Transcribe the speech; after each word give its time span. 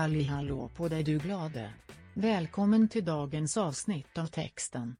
Halli 0.00 0.24
hallå 0.24 0.70
på 0.76 0.88
dig 0.88 1.02
du 1.02 1.18
glade! 1.18 1.70
Välkommen 2.14 2.88
till 2.88 3.04
dagens 3.04 3.56
avsnitt 3.56 4.18
av 4.18 4.26
texten. 4.26 4.96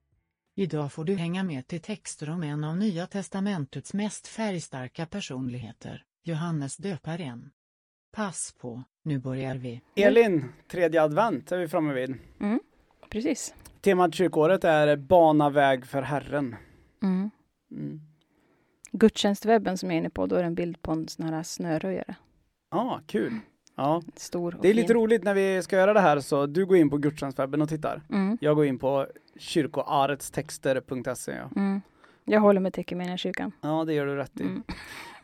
Idag 0.56 0.92
får 0.92 1.04
du 1.04 1.14
hänga 1.14 1.42
med 1.42 1.66
till 1.66 1.80
texter 1.80 2.30
om 2.30 2.42
en 2.42 2.64
av 2.64 2.76
Nya 2.76 3.06
Testamentets 3.06 3.94
mest 3.94 4.26
färgstarka 4.26 5.06
personligheter, 5.06 6.04
Johannes 6.24 6.76
döparen. 6.76 7.50
Pass 8.12 8.54
på, 8.60 8.82
nu 9.02 9.18
börjar 9.18 9.54
vi. 9.54 9.80
Elin, 9.96 10.52
tredje 10.70 11.02
advent 11.02 11.52
är 11.52 11.58
vi 11.58 11.68
framme 11.68 11.94
vid. 11.94 12.14
Mm, 12.40 12.60
precis. 13.10 13.54
Temat 13.80 14.14
kyrkåret 14.14 14.64
är 14.64 14.96
Bana 14.96 15.50
väg 15.50 15.86
för 15.86 16.02
Herren. 16.02 16.56
Mm. 17.02 17.30
Mm. 17.70 18.00
Gudstjänstwebben 18.92 19.78
som 19.78 19.90
jag 19.90 19.94
är 19.94 19.98
inne 19.98 20.10
på, 20.10 20.26
då 20.26 20.36
är 20.36 20.40
det 20.40 20.46
en 20.46 20.54
bild 20.54 20.82
på 20.82 20.92
en 20.92 21.08
sån 21.08 21.26
här 21.26 21.42
snöröjare. 21.42 22.14
Ja, 22.70 22.78
ah, 22.78 23.00
kul. 23.06 23.40
Ja. 23.80 24.02
Stor 24.16 24.56
Det 24.62 24.68
är 24.68 24.74
lite 24.74 24.94
roligt 24.94 25.24
när 25.24 25.34
vi 25.34 25.62
ska 25.62 25.76
göra 25.76 25.92
det 25.92 26.00
här 26.00 26.20
så 26.20 26.46
du 26.46 26.66
går 26.66 26.76
in 26.76 26.90
på 26.90 26.96
gudstjänstwebben 26.96 27.62
och 27.62 27.68
tittar. 27.68 28.02
Mm. 28.10 28.38
Jag 28.40 28.56
går 28.56 28.66
in 28.66 28.78
på 28.78 29.06
kyrkoaretstexter.se. 29.36 31.32
Ja. 31.32 31.50
Mm. 31.56 31.80
Jag 32.24 32.40
håller 32.40 32.60
mig 32.60 32.72
till 32.72 32.80
Equmeniakyrkan. 32.80 33.52
ja, 33.60 33.84
det 33.84 33.94
gör 33.94 34.06
du 34.06 34.16
rätt 34.16 34.40
i. 34.40 34.42
Mm. 34.42 34.62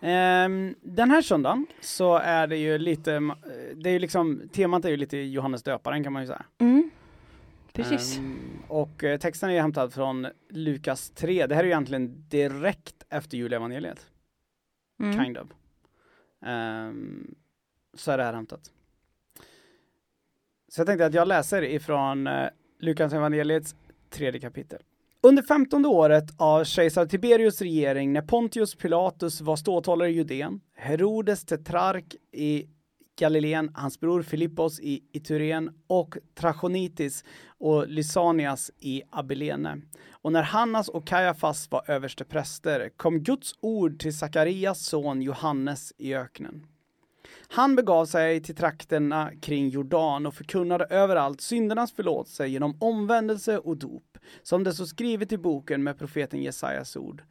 Ehm, 0.00 0.74
den 0.82 1.10
här 1.10 1.22
söndagen 1.22 1.66
så 1.80 2.16
är 2.16 2.46
det 2.46 2.56
ju 2.56 2.78
lite, 2.78 3.14
eh, 3.14 3.32
det 3.76 3.90
är 3.90 3.92
ju 3.92 3.98
liksom, 3.98 4.42
temat 4.52 4.84
är 4.84 4.88
ju 4.88 4.96
lite 4.96 5.16
Johannes 5.16 5.62
döparen 5.62 6.04
kan 6.04 6.12
man 6.12 6.22
ju 6.22 6.26
säga. 6.28 6.44
Mm. 6.58 6.90
Precis. 7.72 8.18
Ehm, 8.18 8.38
och 8.68 9.04
eh, 9.04 9.18
texten 9.18 9.50
är 9.50 9.60
hämtad 9.60 9.92
från 9.92 10.26
Lukas 10.50 11.10
3. 11.10 11.46
Det 11.46 11.54
här 11.54 11.62
är 11.62 11.66
ju 11.66 11.70
egentligen 11.70 12.28
direkt 12.28 13.04
efter 13.08 13.36
julevangeliet. 13.36 14.06
Mm. 15.02 15.24
Kind 15.24 15.38
of. 15.38 15.48
Ehm, 16.46 17.34
så 18.00 18.12
är 18.12 18.18
det 18.18 18.24
här 18.24 18.32
hämtat. 18.32 18.72
Så 20.68 20.80
jag 20.80 20.86
tänkte 20.86 21.06
att 21.06 21.14
jag 21.14 21.28
läser 21.28 21.62
ifrån 21.62 22.26
eh, 22.26 22.48
Lukas 22.80 23.12
evangeliets 23.12 23.74
tredje 24.10 24.40
kapitel. 24.40 24.82
Under 25.20 25.42
femtonde 25.42 25.88
året 25.88 26.24
av 26.36 26.64
kejsar 26.64 27.06
Tiberius 27.06 27.62
regering 27.62 28.12
när 28.12 28.22
Pontius 28.22 28.74
Pilatus 28.74 29.40
var 29.40 29.56
ståthållare 29.56 30.10
i 30.10 30.12
Judeen, 30.12 30.60
Herodes 30.74 31.44
tetrark 31.44 32.14
i 32.32 32.66
Galileen, 33.18 33.70
hans 33.74 34.00
bror 34.00 34.22
Filippos 34.22 34.80
i 34.80 35.02
Ituren 35.12 35.70
och 35.86 36.16
Trachonitis 36.34 37.24
och 37.58 37.88
Lysanias 37.88 38.70
i 38.78 39.02
Abilene. 39.10 39.80
Och 40.10 40.32
när 40.32 40.42
Hannas 40.42 40.88
och 40.88 41.06
Kajafas 41.06 41.70
var 41.70 41.90
överste 41.90 42.24
präster 42.24 42.90
kom 42.96 43.18
Guds 43.18 43.54
ord 43.60 44.00
till 44.00 44.18
Sakarias 44.18 44.86
son 44.86 45.22
Johannes 45.22 45.92
i 45.98 46.14
öknen. 46.14 46.66
Han 47.48 47.76
begav 47.76 48.06
sig 48.06 48.42
till 48.42 48.54
trakterna 48.54 49.30
kring 49.42 49.68
Jordan 49.68 50.26
och 50.26 50.34
förkunnade 50.34 50.84
överallt 50.84 51.40
syndernas 51.40 51.92
förlåtelse 51.92 52.46
genom 52.46 52.76
omvändelse 52.80 53.58
och 53.58 53.76
dop, 53.76 54.18
som 54.42 54.64
det 54.64 54.72
så 54.72 54.86
skrivet 54.86 55.32
i 55.32 55.38
boken 55.38 55.82
med 55.82 55.98
profeten 55.98 56.42
Jesajas 56.42 56.96
ord. 56.96 57.22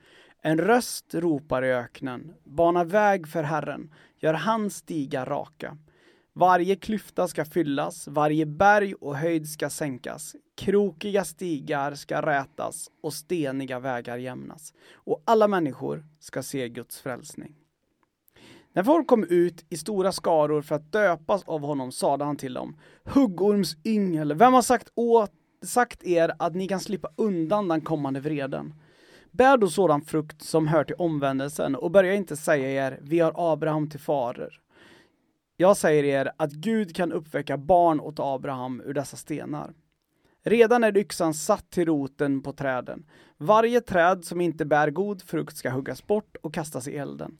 En 0.42 0.58
röst 0.58 1.16
ropar 1.16 1.66
i 1.66 1.72
öknen, 1.74 2.34
bana 2.44 2.84
väg 2.84 3.28
för 3.28 3.44
Herren, 3.44 3.94
gör 4.20 4.34
hans 4.34 4.76
stigar 4.76 5.26
raka. 5.26 5.78
Varje 6.34 6.76
klyfta 6.76 7.28
ska 7.28 7.46
fyllas, 7.46 8.08
varje 8.08 8.46
berg 8.46 8.94
och 8.94 9.18
höjd 9.18 9.50
ska 9.50 9.70
sänkas. 9.70 10.36
Krokiga 10.58 11.24
stigar 11.24 11.96
ska 11.96 12.22
rätas 12.22 12.92
och 13.04 13.14
steniga 13.14 13.80
vägar 13.80 14.18
jämnas. 14.18 14.74
Och 14.94 15.24
alla 15.26 15.48
människor 15.48 16.06
ska 16.20 16.44
se 16.44 16.70
Guds 16.70 17.00
frälsning. 17.00 17.65
När 18.76 18.84
folk 18.84 19.08
kom 19.08 19.24
ut 19.24 19.66
i 19.70 19.78
stora 19.78 20.12
skaror 20.12 20.62
för 20.62 20.76
att 20.76 20.92
döpas 20.92 21.44
av 21.44 21.62
honom 21.62 21.92
sade 21.92 22.26
han 22.26 22.36
till 22.36 22.54
dem, 22.54 22.78
Huggorms 23.04 23.78
yngel, 23.84 24.34
vem 24.34 24.54
har 24.54 24.62
sagt, 24.62 24.92
åt, 24.96 25.32
sagt 25.66 26.04
er 26.04 26.32
att 26.40 26.56
ni 26.56 26.68
kan 26.68 26.80
slippa 26.80 27.10
undan 27.16 27.68
den 27.68 27.82
kommande 27.82 28.20
vreden? 28.20 28.74
Bär 29.32 29.58
då 29.58 29.68
sådan 29.68 30.02
frukt 30.02 30.42
som 30.42 30.68
hör 30.68 30.84
till 30.84 30.96
omvändelsen 30.96 31.76
och 31.76 31.92
börja 31.92 32.14
inte 32.14 32.38
säga 32.38 32.88
er, 32.88 33.00
vi 33.02 33.20
har 33.20 33.34
Abraham 33.54 33.90
till 33.90 34.00
farer. 34.00 34.60
Jag 35.58 35.78
säger 35.78 36.04
er 36.04 36.32
att 36.38 36.52
Gud 36.52 36.96
kan 36.96 37.12
uppväcka 37.12 37.58
barn 37.58 38.00
åt 38.00 38.20
Abraham 38.20 38.82
ur 38.86 38.94
dessa 38.94 39.18
stenar. 39.18 39.74
Redan 40.44 40.84
är 40.84 40.98
yxan 40.98 41.34
satt 41.34 41.70
till 41.70 41.86
roten 41.86 42.42
på 42.42 42.54
träden. 42.54 43.06
Varje 43.38 43.82
träd 43.82 44.26
som 44.26 44.42
inte 44.42 44.66
bär 44.66 44.90
god 44.90 45.22
frukt 45.22 45.58
ska 45.58 45.70
huggas 45.70 46.08
bort 46.08 46.36
och 46.42 46.54
kastas 46.54 46.88
i 46.88 46.98
elden. 46.98 47.38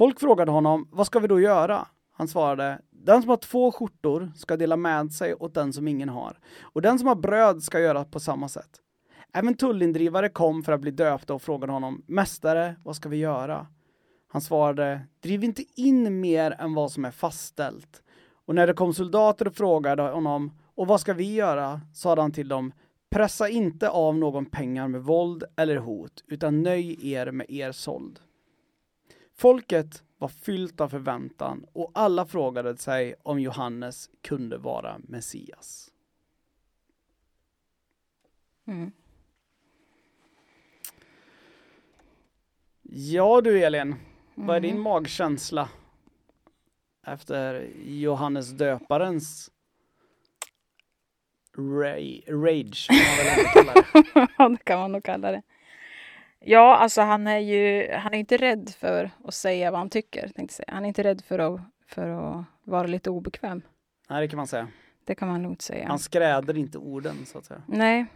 Folk 0.00 0.20
frågade 0.20 0.50
honom, 0.50 0.88
vad 0.90 1.06
ska 1.06 1.18
vi 1.18 1.28
då 1.28 1.40
göra? 1.40 1.88
Han 2.12 2.28
svarade, 2.28 2.80
den 2.90 3.22
som 3.22 3.28
har 3.28 3.36
två 3.36 3.72
skjortor 3.72 4.32
ska 4.36 4.56
dela 4.56 4.76
med 4.76 5.12
sig 5.12 5.34
åt 5.34 5.54
den 5.54 5.72
som 5.72 5.88
ingen 5.88 6.08
har, 6.08 6.38
och 6.60 6.82
den 6.82 6.98
som 6.98 7.08
har 7.08 7.14
bröd 7.14 7.62
ska 7.62 7.80
göra 7.80 8.04
på 8.04 8.20
samma 8.20 8.48
sätt. 8.48 8.70
Även 9.32 9.54
tullindrivare 9.54 10.28
kom 10.28 10.62
för 10.62 10.72
att 10.72 10.80
bli 10.80 10.90
döpta 10.90 11.34
och 11.34 11.42
frågade 11.42 11.72
honom, 11.72 12.02
Mästare, 12.06 12.76
vad 12.84 12.96
ska 12.96 13.08
vi 13.08 13.16
göra? 13.16 13.66
Han 14.28 14.40
svarade, 14.40 15.00
driv 15.22 15.44
inte 15.44 15.64
in 15.76 16.20
mer 16.20 16.56
än 16.58 16.74
vad 16.74 16.92
som 16.92 17.04
är 17.04 17.10
fastställt. 17.10 18.02
Och 18.46 18.54
när 18.54 18.66
det 18.66 18.74
kom 18.74 18.94
soldater 18.94 19.46
och 19.46 19.54
frågade 19.54 20.02
honom, 20.02 20.52
och 20.74 20.86
vad 20.86 21.00
ska 21.00 21.14
vi 21.14 21.34
göra? 21.34 21.80
sade 21.94 22.20
han 22.20 22.32
till 22.32 22.48
dem, 22.48 22.72
pressa 23.10 23.48
inte 23.48 23.88
av 23.88 24.18
någon 24.18 24.46
pengar 24.46 24.88
med 24.88 25.02
våld 25.02 25.44
eller 25.56 25.76
hot, 25.76 26.24
utan 26.26 26.62
nöj 26.62 27.12
er 27.12 27.30
med 27.30 27.50
er 27.50 27.72
såld. 27.72 28.20
Folket 29.40 30.02
var 30.18 30.28
fyllt 30.28 30.80
av 30.80 30.88
förväntan 30.88 31.66
och 31.72 31.90
alla 31.94 32.26
frågade 32.26 32.76
sig 32.76 33.14
om 33.22 33.40
Johannes 33.40 34.10
kunde 34.22 34.58
vara 34.58 34.98
Messias. 34.98 35.90
Mm. 38.66 38.92
Ja 42.82 43.40
du 43.40 43.64
Elin, 43.64 43.94
vad 44.34 44.56
är 44.56 44.60
din 44.60 44.70
Mm. 44.70 44.82
magkänsla 44.82 45.68
efter 47.06 47.70
Johannes 47.84 48.50
döparens 48.50 49.50
ra- 51.56 52.22
rage? 52.26 52.88
kan 52.88 52.96
man 53.16 53.36
väl 53.36 53.44
kalla 53.54 53.72
det. 53.74 54.28
Ja, 54.38 54.48
det 54.48 54.64
kan 54.64 54.78
man 54.78 54.92
nog 54.92 55.04
kalla 55.04 55.30
det. 55.32 55.42
Ja, 56.40 56.76
alltså 56.76 57.00
han 57.02 57.26
är 57.26 57.38
ju 57.38 57.90
han 57.92 58.14
är 58.14 58.18
inte 58.18 58.36
rädd 58.36 58.70
för 58.78 59.10
att 59.24 59.34
säga 59.34 59.70
vad 59.70 59.80
han 59.80 59.90
tycker. 59.90 60.28
Tänkte 60.28 60.54
säga. 60.54 60.68
Han 60.72 60.84
är 60.84 60.88
inte 60.88 61.02
rädd 61.02 61.24
för 61.24 61.38
att, 61.38 61.60
för 61.86 62.08
att 62.08 62.44
vara 62.64 62.86
lite 62.86 63.10
obekväm. 63.10 63.62
Nej, 64.08 64.20
det 64.20 64.28
kan 64.28 64.36
man 64.36 64.46
säga. 64.46 64.68
Det 65.04 65.14
kan 65.14 65.28
man 65.28 65.42
lugnt 65.42 65.62
säga. 65.62 65.88
Han 65.88 65.98
skräder 65.98 66.56
inte 66.58 66.78
orden 66.78 67.26
så 67.26 67.38
att 67.38 67.44
säga. 67.44 67.62
Nej, 67.66 68.06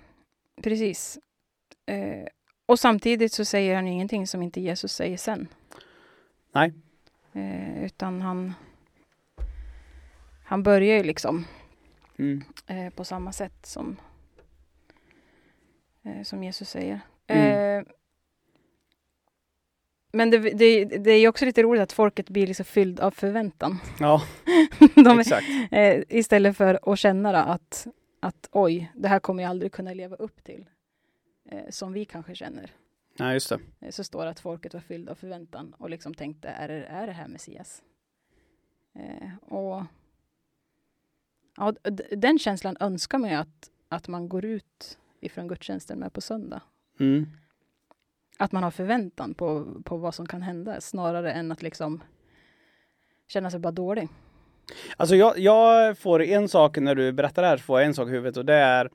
precis. 0.62 1.18
Eh, 1.86 2.26
och 2.66 2.78
samtidigt 2.78 3.32
så 3.32 3.44
säger 3.44 3.74
han 3.74 3.86
ju 3.86 3.92
ingenting 3.92 4.26
som 4.26 4.42
inte 4.42 4.60
Jesus 4.60 4.92
säger 4.92 5.16
sen. 5.16 5.48
Nej. 6.52 6.72
Eh, 7.32 7.84
utan 7.84 8.22
han, 8.22 8.54
han 10.44 10.62
börjar 10.62 10.96
ju 10.96 11.02
liksom 11.02 11.44
Mm. 12.18 12.44
eh, 12.66 12.90
på 12.90 13.04
samma 13.04 13.32
sätt 13.32 13.66
som, 13.66 13.96
eh, 16.02 16.22
som 16.22 16.44
Jesus 16.44 16.70
säger. 16.70 17.00
Mm. 17.26 17.84
Men 20.14 20.30
det, 20.30 20.38
det, 20.38 20.84
det 20.84 21.10
är 21.10 21.20
ju 21.20 21.28
också 21.28 21.44
lite 21.44 21.62
roligt 21.62 21.82
att 21.82 21.92
folket 21.92 22.30
blir 22.30 22.46
liksom 22.46 22.64
fylld 22.64 23.00
av 23.00 23.10
förväntan. 23.10 23.78
Ja, 24.00 24.22
De, 24.94 25.18
exakt. 25.18 25.46
eh, 25.70 26.02
istället 26.08 26.56
för 26.56 26.92
att 26.92 26.98
känna 26.98 27.44
att, 27.44 27.86
att 28.20 28.48
oj, 28.52 28.92
det 28.94 29.08
här 29.08 29.18
kommer 29.18 29.42
jag 29.42 29.50
aldrig 29.50 29.72
kunna 29.72 29.94
leva 29.94 30.16
upp 30.16 30.44
till. 30.44 30.66
Eh, 31.50 31.70
som 31.70 31.92
vi 31.92 32.04
kanske 32.04 32.34
känner. 32.34 32.70
Nej, 33.18 33.34
just 33.34 33.48
det. 33.48 33.58
Eh, 33.80 33.90
så 33.90 34.04
står 34.04 34.24
det 34.24 34.30
att 34.30 34.40
folket 34.40 34.74
var 34.74 34.80
fylld 34.80 35.08
av 35.08 35.14
förväntan 35.14 35.74
och 35.78 35.90
liksom 35.90 36.14
tänkte, 36.14 36.48
är 36.48 36.68
det, 36.68 36.84
är 36.84 37.06
det 37.06 37.12
här 37.12 37.28
Messias? 37.28 37.82
Eh, 38.94 39.52
och 39.54 39.82
ja, 41.56 41.72
den 42.10 42.38
känslan 42.38 42.76
önskar 42.80 43.18
man 43.18 43.30
ju 43.30 43.36
att, 43.36 43.70
att 43.88 44.08
man 44.08 44.28
går 44.28 44.44
ut 44.44 44.98
ifrån 45.20 45.48
gudstjänsten 45.48 45.98
med 45.98 46.12
på 46.12 46.20
söndag. 46.20 46.62
Mm. 47.00 47.26
Att 48.38 48.52
man 48.52 48.62
har 48.62 48.70
förväntan 48.70 49.34
på, 49.34 49.66
på 49.84 49.96
vad 49.96 50.14
som 50.14 50.26
kan 50.26 50.42
hända 50.42 50.80
snarare 50.80 51.32
än 51.32 51.52
att 51.52 51.62
liksom 51.62 52.02
känna 53.28 53.50
sig 53.50 53.60
bara 53.60 53.72
dålig. 53.72 54.08
Alltså 54.96 55.16
jag, 55.16 55.38
jag 55.38 55.98
får 55.98 56.22
en 56.22 56.48
sak 56.48 56.78
när 56.78 56.94
du 56.94 57.12
berättar 57.12 57.42
det 57.42 57.48
här, 57.48 57.56
så 57.56 57.62
får 57.62 57.80
jag 57.80 57.86
en 57.86 57.94
sak 57.94 58.08
i 58.08 58.10
huvudet 58.10 58.36
och 58.36 58.44
det 58.44 58.54
är 58.54 58.90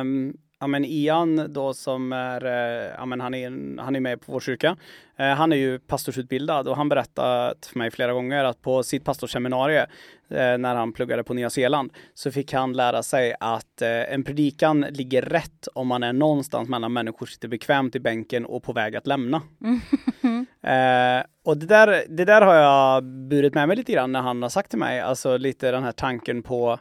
um, 0.00 0.36
ja 0.60 0.66
men 0.66 0.84
Ian 0.84 1.52
då 1.52 1.74
som 1.74 2.12
är, 2.12 2.44
eh, 2.44 2.94
ja 2.98 3.06
men 3.06 3.20
han 3.20 3.34
är, 3.34 3.80
han 3.82 3.96
är 3.96 4.00
med 4.00 4.20
på 4.20 4.32
vår 4.32 4.40
kyrka. 4.40 4.76
Eh, 5.16 5.34
han 5.34 5.52
är 5.52 5.56
ju 5.56 5.78
pastorsutbildad 5.78 6.68
och 6.68 6.76
han 6.76 6.88
berättat 6.88 7.66
för 7.66 7.78
mig 7.78 7.90
flera 7.90 8.12
gånger 8.12 8.44
att 8.44 8.62
på 8.62 8.82
sitt 8.82 9.04
pastorsseminarium 9.04 9.86
eh, 10.28 10.58
när 10.58 10.74
han 10.74 10.92
pluggade 10.92 11.24
på 11.24 11.34
Nya 11.34 11.50
Zeeland 11.50 11.92
så 12.14 12.30
fick 12.30 12.52
han 12.52 12.72
lära 12.72 13.02
sig 13.02 13.34
att 13.40 13.82
en 13.82 14.24
predikan 14.24 14.80
ligger 14.80 15.22
rätt 15.22 15.68
om 15.74 15.88
man 15.88 16.02
är 16.02 16.12
någonstans 16.12 16.68
mellan 16.68 16.92
människor 16.92 17.26
sitter 17.26 17.48
bekvämt 17.48 17.96
i 17.96 18.00
bänken 18.00 18.44
och 18.44 18.62
på 18.62 18.72
väg 18.72 18.96
att 18.96 19.06
lämna. 19.06 19.42
Eh, 20.62 21.24
och 21.44 21.56
det 21.56 21.66
där, 21.66 22.04
det 22.08 22.24
där 22.24 22.42
har 22.42 22.54
jag 22.54 23.04
burit 23.04 23.54
med 23.54 23.68
mig 23.68 23.76
lite 23.76 23.92
grann 23.92 24.12
när 24.12 24.20
han 24.20 24.42
har 24.42 24.48
sagt 24.48 24.70
till 24.70 24.78
mig, 24.78 25.00
alltså 25.00 25.36
lite 25.36 25.70
den 25.70 25.82
här 25.82 25.92
tanken 25.92 26.42
på 26.42 26.78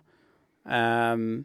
ehm, 0.69 1.43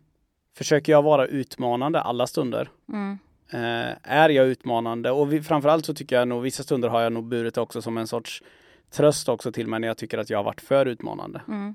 Försöker 0.57 0.93
jag 0.93 1.03
vara 1.03 1.27
utmanande 1.27 2.01
alla 2.01 2.27
stunder? 2.27 2.71
Mm. 2.89 3.19
Eh, 3.51 3.97
är 4.03 4.29
jag 4.29 4.47
utmanande? 4.47 5.11
Och 5.11 5.33
vi, 5.33 5.43
framförallt 5.43 5.87
så 5.87 5.95
tycker 5.95 6.17
jag 6.17 6.29
nog 6.29 6.43
vissa 6.43 6.63
stunder 6.63 6.89
har 6.89 7.01
jag 7.01 7.13
nog 7.13 7.25
burit 7.25 7.59
också 7.59 7.83
som 7.83 7.99
en 7.99 8.07
sorts 8.07 8.43
tröst 8.91 9.29
också 9.29 9.53
till 9.53 9.67
mig 9.67 9.81
när 9.81 9.89
jag 9.89 9.97
tycker 9.97 10.19
att 10.19 10.31
jag 10.31 10.39
har 10.39 10.45
varit 10.45 10.61
för 10.61 10.87
utmanande. 10.87 11.43
Mm. 11.49 11.75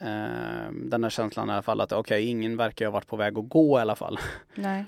Eh, 0.00 0.72
den 0.72 1.02
här 1.02 1.10
känslan 1.10 1.48
i 1.48 1.52
alla 1.52 1.62
fall 1.62 1.80
att 1.80 1.92
okej, 1.92 2.00
okay, 2.00 2.30
ingen 2.30 2.56
verkar 2.56 2.84
ha 2.86 2.92
varit 2.92 3.06
på 3.06 3.16
väg 3.16 3.38
att 3.38 3.48
gå 3.48 3.78
i 3.78 3.80
alla 3.80 3.96
fall. 3.96 4.18
Nej. 4.54 4.84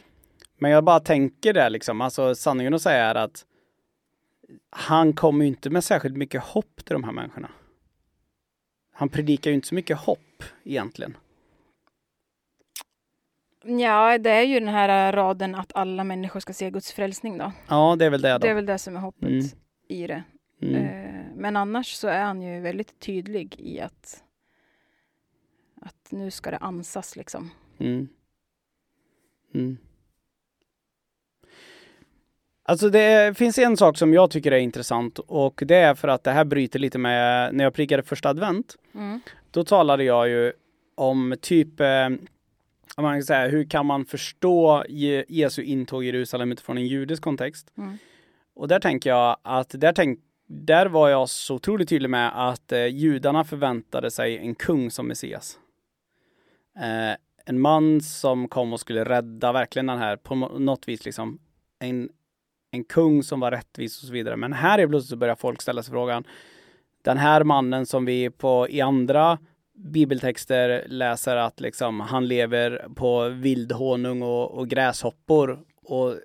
Men 0.59 0.71
jag 0.71 0.85
bara 0.85 1.01
tänker 1.01 1.53
det 1.53 1.69
liksom, 1.69 2.01
alltså 2.01 2.35
sanningen 2.35 2.75
att 2.75 2.83
säga 2.83 3.05
är 3.05 3.15
att 3.15 3.45
han 4.71 5.13
kommer 5.13 5.45
ju 5.45 5.49
inte 5.49 5.71
med 5.71 5.85
särskilt 5.85 6.17
mycket 6.17 6.43
hopp 6.43 6.85
till 6.85 6.93
de 6.93 7.05
här 7.05 7.13
människorna. 7.13 7.51
Han 8.93 9.09
predikar 9.09 9.51
ju 9.51 9.55
inte 9.55 9.69
så 9.69 9.75
mycket 9.75 9.99
hopp 9.99 10.43
egentligen. 10.65 11.17
Ja, 13.71 14.19
det 14.19 14.31
är 14.31 14.43
ju 14.43 14.61
den 14.61 14.69
här 14.69 15.13
raden 15.13 15.55
att 15.55 15.73
alla 15.75 16.05
människor 16.05 16.41
ska 16.41 16.53
se 16.53 16.71
Guds 16.71 16.93
frälsning 16.93 17.39
då. 17.39 17.53
Ja, 17.69 17.97
det 17.99 18.05
är 18.05 18.11
väl 18.11 18.21
det 18.23 18.33
då. 18.33 18.39
Det 18.39 18.49
är 18.49 18.55
väl 18.55 18.67
det 18.67 18.79
som 18.79 18.97
är 18.97 19.01
hoppet 19.01 19.29
Mm. 19.29 19.45
i 19.89 20.07
det. 20.07 20.23
Mm. 20.63 20.75
Eh, 20.85 21.25
Men 21.37 21.57
annars 21.57 21.93
så 21.93 22.09
är 22.09 22.23
han 22.23 22.43
ju 22.43 22.61
väldigt 22.61 23.01
tydlig 23.01 23.55
i 23.61 23.81
att 23.81 24.25
att 25.81 26.09
nu 26.13 26.31
ska 26.31 26.51
det 26.51 26.57
ansas 26.57 27.17
liksom. 27.17 27.51
Mm. 27.79 28.09
Mm. 29.55 29.77
Alltså 32.63 32.91
det 32.91 33.39
finns 33.39 33.59
en 33.59 33.77
sak 33.77 33.99
som 33.99 34.15
jag 34.15 34.31
tycker 34.31 34.53
är 34.53 34.59
intressant 34.59 35.19
och 35.19 35.63
det 35.67 35.77
är 35.77 35.95
för 35.95 36.09
att 36.09 36.25
det 36.25 36.31
här 36.31 36.45
bryter 36.45 36.79
lite 36.79 36.99
med 36.99 37.55
när 37.55 37.65
jag 37.65 37.75
prickade 37.75 38.03
första 38.03 38.29
advent. 38.29 38.77
Mm. 38.95 39.21
Då 39.51 39.65
talade 39.65 40.05
jag 40.05 40.29
ju 40.29 40.53
om 40.95 41.37
typ 41.41 41.81
eh, 41.81 42.09
man 43.03 43.15
kan 43.17 43.23
säga, 43.23 43.49
hur 43.49 43.65
kan 43.65 43.87
man 43.87 44.05
förstå 44.05 44.85
Je- 44.89 45.25
Jesu 45.29 45.63
intåg 45.63 46.05
i 46.05 46.07
Jerusalem 46.07 46.53
utifrån 46.53 46.79
en 46.79 46.87
judisk 46.87 47.23
kontext? 47.23 47.73
Mm. 47.79 47.99
Och 48.55 48.69
där 48.69 48.81
tänker 48.81 49.11
jag 49.11 49.37
att 49.43 49.71
där, 49.81 49.93
tänk, 49.93 50.19
där 50.47 50.87
var 50.87 51.09
jag 51.09 51.29
så 51.29 51.55
otroligt 51.55 51.89
tydlig 51.89 52.11
med 52.11 52.49
att 52.51 52.73
eh, 52.73 52.87
judarna 52.87 53.45
förväntade 53.45 54.11
sig 54.11 54.39
en 54.39 54.55
kung 54.55 54.91
som 54.91 55.09
Messias. 55.09 55.59
Eh, 56.79 57.17
en 57.47 57.61
man 57.61 58.01
som 58.01 58.49
kom 58.49 58.73
och 58.73 58.81
skulle 58.81 59.05
rädda 59.05 59.53
verkligen 59.53 59.87
den 59.87 59.99
här 59.99 60.17
på 60.17 60.35
nå- 60.35 60.59
något 60.59 60.89
vis 60.89 61.05
liksom 61.05 61.39
en, 61.79 62.09
en 62.71 62.85
kung 62.85 63.23
som 63.23 63.41
var 63.41 63.51
rättvis 63.51 64.03
och 64.03 64.07
så 64.07 64.13
vidare. 64.13 64.37
Men 64.37 64.53
här 64.53 64.79
är 64.79 64.87
plötsligt 64.89 65.11
så 65.11 65.17
börjar 65.17 65.35
folk 65.37 65.63
ställa 65.63 65.83
sig 65.83 65.93
frågan 65.93 66.25
den 67.03 67.19
här 67.19 67.45
mannen 67.45 67.87
som 67.87 68.05
vi 68.05 68.31
på 68.31 68.67
i 68.71 68.81
andra 68.81 69.39
bibeltexter 69.79 70.85
läser 70.89 71.37
att 71.37 71.61
liksom 71.61 72.01
han 72.01 72.29
lever 72.29 72.89
på 72.95 73.29
vildhonung 73.29 74.23
och, 74.23 74.51
och 74.51 74.69
gräshoppor 74.69 75.65
och 75.83 76.17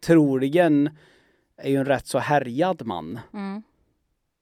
troligen 0.00 0.90
är 1.56 1.70
ju 1.70 1.76
en 1.76 1.84
rätt 1.84 2.06
så 2.06 2.18
härjad 2.18 2.86
man. 2.86 3.20
Mm. 3.32 3.62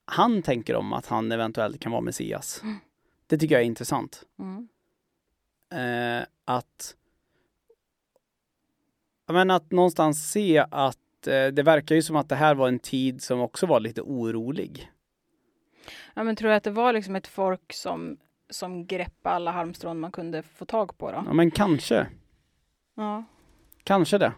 Han 0.05 0.43
tänker 0.43 0.77
om 0.77 0.93
att 0.93 1.07
han 1.07 1.33
eventuellt 1.33 1.81
kan 1.81 1.93
vara 1.93 2.03
Messias. 2.03 2.63
Det 3.27 3.39
tycker 3.39 3.55
jag 3.55 3.63
är 3.63 3.67
intressant. 3.67 4.23
Mm. 4.39 4.69
Eh, 5.73 6.27
att 6.45 6.97
menar 9.33 9.57
att 9.57 9.71
någonstans 9.73 10.31
se 10.31 10.65
att 10.71 11.27
eh, 11.27 11.47
det 11.47 11.63
verkar 11.63 11.95
ju 11.95 12.03
som 12.03 12.17
att 12.17 12.29
det 12.29 12.35
här 12.35 12.55
var 12.55 12.69
en 12.69 12.79
tid 12.79 13.23
som 13.23 13.41
också 13.41 13.67
var 13.67 13.81
lite 13.81 14.03
orolig. 14.03 14.91
Ja, 16.15 16.23
men 16.23 16.37
tror 16.37 16.51
du 16.51 16.55
att 16.55 16.65
det 16.65 16.71
var 16.71 16.93
liksom 16.93 17.17
ett 17.17 17.27
folk 17.27 17.73
som, 17.73 18.17
som 18.51 18.87
greppade 18.87 19.35
alla 19.35 19.51
halmstrån 19.51 20.01
man 20.01 20.13
kunde 20.13 20.43
få 20.43 20.65
tag 20.65 20.99
på 20.99 21.13
då? 21.13 21.23
Ja 21.27 21.33
men 21.33 21.51
kanske, 21.51 22.07
Ja. 22.95 23.25
kanske 23.85 24.19
det. 24.19 24.33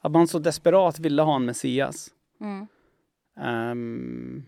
Att 0.00 0.12
man 0.12 0.28
så 0.28 0.38
desperat 0.38 0.98
ville 0.98 1.22
ha 1.22 1.36
en 1.36 1.44
Messias. 1.44 2.08
Mm. 2.40 2.66
Ehm, 3.40 4.44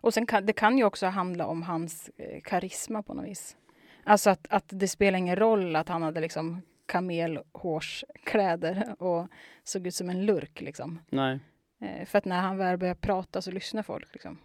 Och 0.00 0.14
sen 0.14 0.26
kan 0.26 0.46
det 0.46 0.52
kan 0.52 0.78
ju 0.78 0.84
också 0.84 1.06
handla 1.06 1.46
om 1.46 1.62
hans 1.62 2.10
eh, 2.16 2.40
karisma 2.40 3.02
på 3.02 3.14
något 3.14 3.26
vis. 3.26 3.56
Alltså 4.04 4.30
att, 4.30 4.46
att 4.50 4.64
det 4.68 4.88
spelar 4.88 5.18
ingen 5.18 5.36
roll 5.36 5.76
att 5.76 5.88
han 5.88 6.02
hade 6.02 6.20
liksom 6.20 6.62
kamelhårskläder 6.86 9.02
och 9.02 9.28
såg 9.64 9.86
ut 9.86 9.94
som 9.94 10.10
en 10.10 10.26
lurk 10.26 10.60
liksom. 10.60 10.98
nej. 11.10 11.40
Eh, 11.80 12.06
för 12.06 12.18
att 12.18 12.24
när 12.24 12.40
han 12.40 12.56
väl 12.58 12.78
börjar 12.78 12.94
prata 12.94 13.42
så 13.42 13.50
lyssnar 13.50 13.82
folk 13.82 14.12
liksom. 14.12 14.38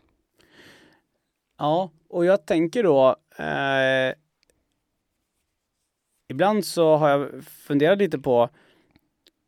Ja, 1.58 1.92
och 2.10 2.26
jag 2.26 2.46
tänker 2.46 2.84
då 2.84 3.16
eh, 3.38 4.14
Ibland 6.28 6.66
så 6.66 6.96
har 6.96 7.10
jag 7.10 7.44
funderat 7.44 7.98
lite 7.98 8.20
på 8.20 8.50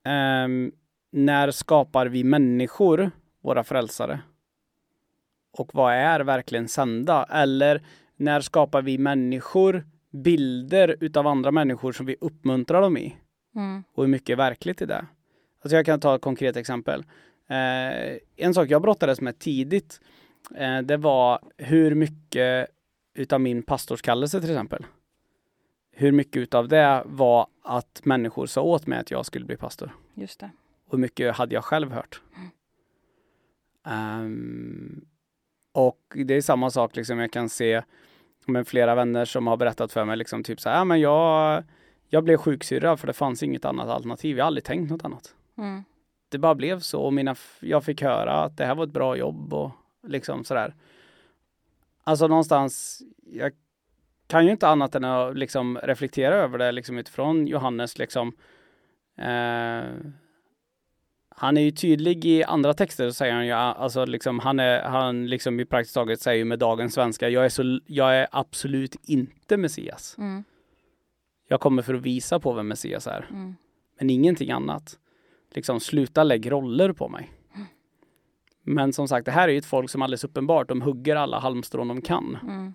ehm, 0.04 0.72
när 1.12 1.52
skapar 1.52 2.06
vi 2.06 2.24
människor 2.24 3.12
våra 3.42 3.63
frälsare? 3.63 4.19
Och 5.52 5.75
vad 5.75 5.94
är 5.94 6.19
verkligen 6.19 6.68
sända? 6.68 7.24
Eller 7.24 7.84
när 8.15 8.41
skapar 8.41 8.82
vi 8.82 8.98
människor 8.98 9.86
bilder 10.12 10.96
utav 11.00 11.27
andra 11.27 11.51
människor 11.51 11.91
som 11.91 12.06
vi 12.06 12.15
uppmuntrar 12.22 12.82
dem 12.82 12.98
i? 12.98 13.15
Mm. 13.56 13.84
och 13.94 14.03
hur 14.03 14.12
mycket 14.12 14.29
är 14.29 14.38
verkligt 14.38 14.82
i 14.82 14.86
det? 14.86 15.06
Alltså 15.62 15.75
jag 15.75 15.86
kan 15.86 16.00
ta 16.00 16.15
ett 16.15 16.22
konkret 16.22 16.58
exempel. 16.58 17.03
Eh, 17.50 18.18
en 18.36 18.53
sak 18.53 18.70
jag 18.70 18.82
brottades 18.82 19.22
med 19.22 19.39
tidigt, 19.39 20.01
eh, 20.56 20.82
det 20.82 20.98
var 20.98 21.40
hur 21.58 21.96
mycket 21.96 22.68
utav 23.14 23.42
min 23.42 23.64
pastorskallelse 23.64 24.42
till 24.42 24.50
exempel. 24.50 24.86
Hur 25.92 26.12
mycket 26.12 26.38
utav 26.38 26.68
det 26.68 27.04
var 27.06 27.48
att 27.64 28.02
människor 28.06 28.46
sa 28.46 28.62
åt 28.62 28.88
mig 28.88 29.00
att 29.00 29.12
jag 29.12 29.25
skulle 29.25 29.46
bli 29.46 29.58
pastor. 29.58 29.92
Just 30.14 30.40
det. 30.40 30.52
Och 30.86 30.92
hur 30.92 30.98
mycket 30.98 31.36
hade 31.36 31.56
jag 31.56 31.64
själv 31.64 31.92
hört? 31.92 32.22
Ehm, 33.86 35.06
och 35.72 36.00
det 36.25 36.34
är 36.34 36.42
samma 36.42 36.70
sak, 36.70 36.96
liksom, 36.96 37.20
jag 37.20 37.32
kan 37.32 37.50
se 37.50 37.82
med 38.46 38.68
flera 38.68 38.96
vänner 38.96 39.25
som 39.25 39.48
har 39.48 39.58
berättat 39.58 39.92
för 39.92 40.06
mig, 40.06 40.18
liksom, 40.18 40.44
typ 40.44 40.60
så 40.60 40.70
här, 40.70 40.86
men 40.86 41.00
jag, 41.00 41.64
jag 42.10 42.24
blev 42.24 42.38
sjuksyrra 42.38 42.98
för 42.98 43.08
det 43.08 43.14
fanns 43.14 43.44
inget 43.44 43.66
annat 43.66 43.88
alternativ. 43.88 44.38
Jag 44.38 44.44
har 44.44 44.48
aldrig 44.48 44.64
tänkt 44.64 44.92
något 44.92 45.06
annat. 45.06 45.36
Mm. 45.58 45.84
Det 46.30 46.38
bara 46.38 46.56
blev 46.56 46.80
så 46.80 47.02
och 47.02 47.14
mina, 47.14 47.36
jag 47.60 47.84
fick 47.84 48.02
höra 48.02 48.44
att 48.44 48.58
det 48.58 48.66
här 48.66 48.75
var 48.75 48.84
ett 48.84 48.94
bra 48.94 49.18
jobb 49.18 49.54
och 49.54 49.72
liksom 50.07 50.43
sådär. 50.43 50.75
Alltså 52.03 52.27
någonstans, 52.27 53.01
jag 53.24 53.51
kan 54.27 54.45
ju 54.45 54.51
inte 54.51 54.67
annat 54.67 54.95
än 54.95 55.03
att 55.03 55.38
liksom 55.38 55.77
reflektera 55.83 56.35
över 56.35 56.57
det 56.57 56.71
liksom 56.71 56.97
utifrån 56.97 57.47
Johannes 57.47 57.97
liksom. 57.97 58.27
Eh, 59.17 59.83
han 61.38 61.57
är 61.57 61.62
ju 61.62 61.71
tydlig 61.71 62.25
i 62.25 62.43
andra 62.43 62.74
texter, 62.74 63.12
säger 63.12 63.33
han 63.33 63.45
ju, 63.45 63.51
alltså 63.51 64.05
liksom 64.05 64.39
han 64.39 64.59
är, 64.59 64.81
han 64.81 65.27
liksom 65.27 65.59
i 65.59 65.65
praktiskt 65.65 65.93
taget 65.95 66.21
säger 66.21 66.38
ju 66.38 66.45
med 66.45 66.59
dagens 66.59 66.93
svenska, 66.93 67.29
jag 67.29 67.45
är 67.45 67.50
så, 67.50 67.79
jag 67.85 68.15
är 68.15 68.27
absolut 68.31 68.95
inte 69.03 69.57
Messias. 69.57 70.15
Mm. 70.17 70.43
Jag 71.47 71.59
kommer 71.59 71.81
för 71.81 71.93
att 71.93 72.01
visa 72.01 72.39
på 72.39 72.53
vem 72.53 72.67
Messias 72.67 73.07
är, 73.07 73.27
Mm. 73.31 73.55
men 74.00 74.09
ingenting 74.09 74.51
annat. 74.51 75.00
Liksom 75.51 75.79
sluta 75.79 76.24
lägg 76.24 76.51
roller 76.51 76.93
på 76.93 77.09
mig. 77.09 77.31
Men 78.65 78.93
som 78.93 79.07
sagt, 79.07 79.25
det 79.25 79.31
här 79.31 79.48
är 79.48 79.51
ju 79.51 79.57
ett 79.57 79.65
folk 79.65 79.89
som 79.89 80.01
alldeles 80.01 80.24
uppenbart, 80.24 80.67
de 80.67 80.81
hugger 80.81 81.15
alla 81.15 81.39
halmstrån 81.39 81.88
de 81.88 82.01
kan. 82.01 82.38
Mm. 82.43 82.74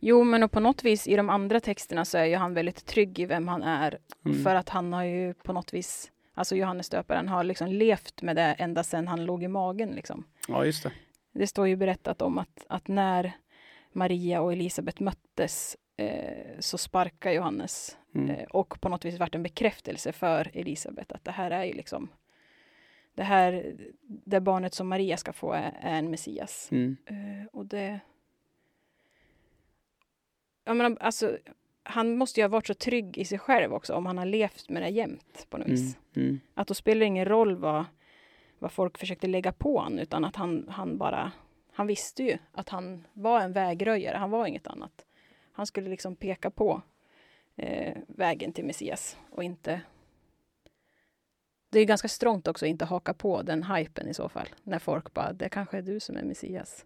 Jo, 0.00 0.24
men 0.24 0.42
och 0.42 0.52
på 0.52 0.60
något 0.60 0.84
vis 0.84 1.08
i 1.08 1.16
de 1.16 1.30
andra 1.30 1.60
texterna 1.60 2.04
så 2.04 2.18
är 2.18 2.24
ju 2.24 2.36
han 2.36 2.54
väldigt 2.54 2.86
trygg 2.86 3.18
i 3.18 3.26
vem 3.26 3.48
han 3.48 3.62
är. 3.62 3.98
Mm. 4.24 4.42
För 4.42 4.54
att 4.54 4.68
han 4.68 4.92
har 4.92 5.04
ju 5.04 5.34
på 5.34 5.52
något 5.52 5.74
vis, 5.74 6.12
alltså 6.34 6.56
Johannes 6.56 6.88
döparen 6.88 7.28
har 7.28 7.44
liksom 7.44 7.68
levt 7.68 8.22
med 8.22 8.36
det 8.36 8.42
ända 8.42 8.82
sedan 8.82 9.08
han 9.08 9.24
låg 9.24 9.42
i 9.42 9.48
magen. 9.48 9.90
Liksom. 9.90 10.24
Ja, 10.48 10.64
just 10.64 10.82
det. 10.82 10.92
Det 11.32 11.46
står 11.46 11.68
ju 11.68 11.76
berättat 11.76 12.22
om 12.22 12.38
att, 12.38 12.66
att 12.68 12.88
när 12.88 13.32
Maria 13.92 14.40
och 14.40 14.52
Elisabet 14.52 15.00
möttes 15.00 15.76
eh, 15.96 16.58
så 16.58 16.78
sparkar 16.78 17.32
Johannes 17.32 17.96
Mm. 18.14 18.30
eh, 18.30 18.44
och 18.44 18.80
på 18.80 18.88
något 18.88 19.04
vis 19.04 19.18
vart 19.18 19.34
en 19.34 19.42
bekräftelse 19.42 20.12
för 20.12 20.50
Elisabet 20.52 21.12
att 21.12 21.24
det 21.24 21.30
här 21.30 21.50
är 21.50 21.64
ju 21.64 21.72
liksom 21.72 22.08
det 23.14 23.22
här, 23.22 23.74
det 24.06 24.40
barnet 24.40 24.74
som 24.74 24.88
Maria 24.88 25.16
ska 25.16 25.32
få 25.32 25.52
är, 25.52 25.76
är 25.80 25.98
en 25.98 26.10
Messias. 26.10 26.68
Mm. 26.72 26.96
Eh, 27.06 27.46
och 27.52 27.66
det... 27.66 28.00
Jag 30.64 30.76
menar, 30.76 30.96
alltså, 31.00 31.38
han 31.82 32.16
måste 32.16 32.40
ju 32.40 32.44
ha 32.44 32.48
varit 32.48 32.66
så 32.66 32.74
trygg 32.74 33.18
i 33.18 33.24
sig 33.24 33.38
själv 33.38 33.74
också 33.74 33.94
om 33.94 34.06
han 34.06 34.18
har 34.18 34.26
levt 34.26 34.68
med 34.68 34.82
det 34.82 34.88
jämt 34.88 35.46
på 35.50 35.58
något 35.58 35.66
Mm. 35.66 35.76
vis. 35.76 35.98
Mm. 36.16 36.40
Att 36.54 36.68
då 36.68 36.74
spelar 36.74 37.00
det 37.00 37.06
ingen 37.06 37.24
roll 37.24 37.56
vad, 37.56 37.84
vad 38.58 38.72
folk 38.72 38.98
försökte 38.98 39.26
lägga 39.26 39.52
på 39.52 39.78
honom 39.78 39.98
utan 39.98 40.24
att 40.24 40.36
han, 40.36 40.68
han 40.68 40.98
bara... 40.98 41.32
Han 41.72 41.86
visste 41.86 42.22
ju 42.22 42.38
att 42.52 42.68
han 42.68 43.06
var 43.12 43.40
en 43.40 43.52
vägröjare, 43.52 44.16
han 44.16 44.30
var 44.30 44.46
inget 44.46 44.66
annat. 44.66 45.06
Han 45.52 45.66
skulle 45.66 45.90
liksom 45.90 46.16
peka 46.16 46.50
på 46.50 46.82
eh, 47.56 47.96
vägen 48.06 48.52
till 48.52 48.64
Messias 48.64 49.16
och 49.30 49.44
inte 49.44 49.80
det 51.74 51.80
är 51.80 51.84
ganska 51.84 52.08
strångt 52.08 52.48
också 52.48 52.64
att 52.64 52.68
inte 52.70 52.84
haka 52.84 53.14
på 53.14 53.42
den 53.42 53.62
hypen 53.62 54.08
i 54.08 54.14
så 54.14 54.28
fall. 54.28 54.46
När 54.62 54.78
folk 54.78 55.14
bara, 55.14 55.32
det 55.32 55.48
kanske 55.48 55.78
är 55.78 55.82
du 55.82 56.00
som 56.00 56.16
är 56.16 56.22
Messias. 56.22 56.84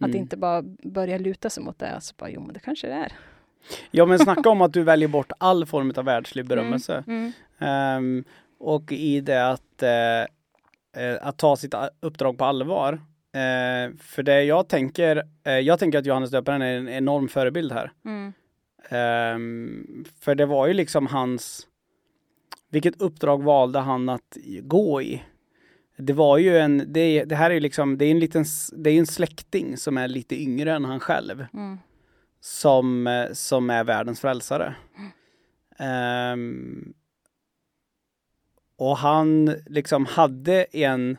Att 0.00 0.06
Mm. 0.08 0.16
inte 0.16 0.36
bara 0.36 0.62
börja 0.82 1.18
luta 1.18 1.50
sig 1.50 1.62
mot 1.62 1.78
det. 1.78 1.90
Alltså 1.90 2.14
bara, 2.18 2.30
jo 2.30 2.40
men 2.40 2.52
det 2.54 2.60
kanske 2.60 2.86
det 2.86 2.94
är. 2.94 3.12
Ja 3.90 4.06
men 4.06 4.18
snacka 4.18 4.50
om 4.50 4.62
att 4.62 4.72
du 4.72 4.82
väljer 4.82 5.08
bort 5.08 5.32
all 5.38 5.66
form 5.66 5.92
av 5.96 6.04
världslig 6.04 6.46
berömmelse. 6.46 7.04
Mm. 7.06 7.32
Ehm, 7.58 8.24
och 8.58 8.92
i 8.92 9.20
det 9.20 9.48
att, 9.50 9.82
eh, 9.82 11.16
att 11.20 11.38
ta 11.38 11.56
sitt 11.56 11.74
uppdrag 12.00 12.38
på 12.38 12.44
allvar. 12.44 12.92
Eh, 13.32 13.96
för 14.00 14.22
det 14.22 14.42
jag 14.44 14.68
tänker, 14.68 15.22
eh, 15.44 15.52
jag 15.52 15.78
tänker 15.78 15.98
att 15.98 16.06
Johannes 16.06 16.30
döparen 16.30 16.62
är 16.62 16.76
en 16.76 16.88
enorm 16.88 17.28
förebild 17.28 17.72
här. 17.72 17.92
Mm. 18.04 18.32
Ehm, 18.88 20.04
för 20.20 20.34
det 20.34 20.46
var 20.46 20.66
ju 20.66 20.74
liksom 20.74 21.06
hans, 21.06 21.66
vilket 22.70 23.00
uppdrag 23.00 23.42
valde 23.42 23.78
han 23.78 24.08
att 24.08 24.36
gå 24.62 25.02
i? 25.02 25.22
Det 25.96 26.12
var 26.12 26.38
ju 26.38 26.58
en, 26.58 26.92
det, 26.92 27.24
det 27.24 27.36
här 27.36 27.50
är 27.50 27.60
liksom, 27.60 27.98
det 27.98 28.04
är 28.04 28.10
en 28.10 28.18
liten, 28.18 28.44
det 28.72 28.90
är 28.90 28.98
en 28.98 29.06
släkting 29.06 29.76
som 29.76 29.98
är 29.98 30.08
lite 30.08 30.42
yngre 30.42 30.72
än 30.74 30.84
han 30.84 31.00
själv 31.00 31.46
Mm. 31.54 31.78
som, 32.40 33.06
eh, 33.06 33.32
som 33.32 33.70
är 33.70 33.84
världens 33.84 34.20
frälsare. 34.20 34.74
Ehm, 35.78 36.92
och 38.76 38.96
han 38.96 39.54
liksom 39.66 40.06
hade 40.06 40.64
en 40.64 41.16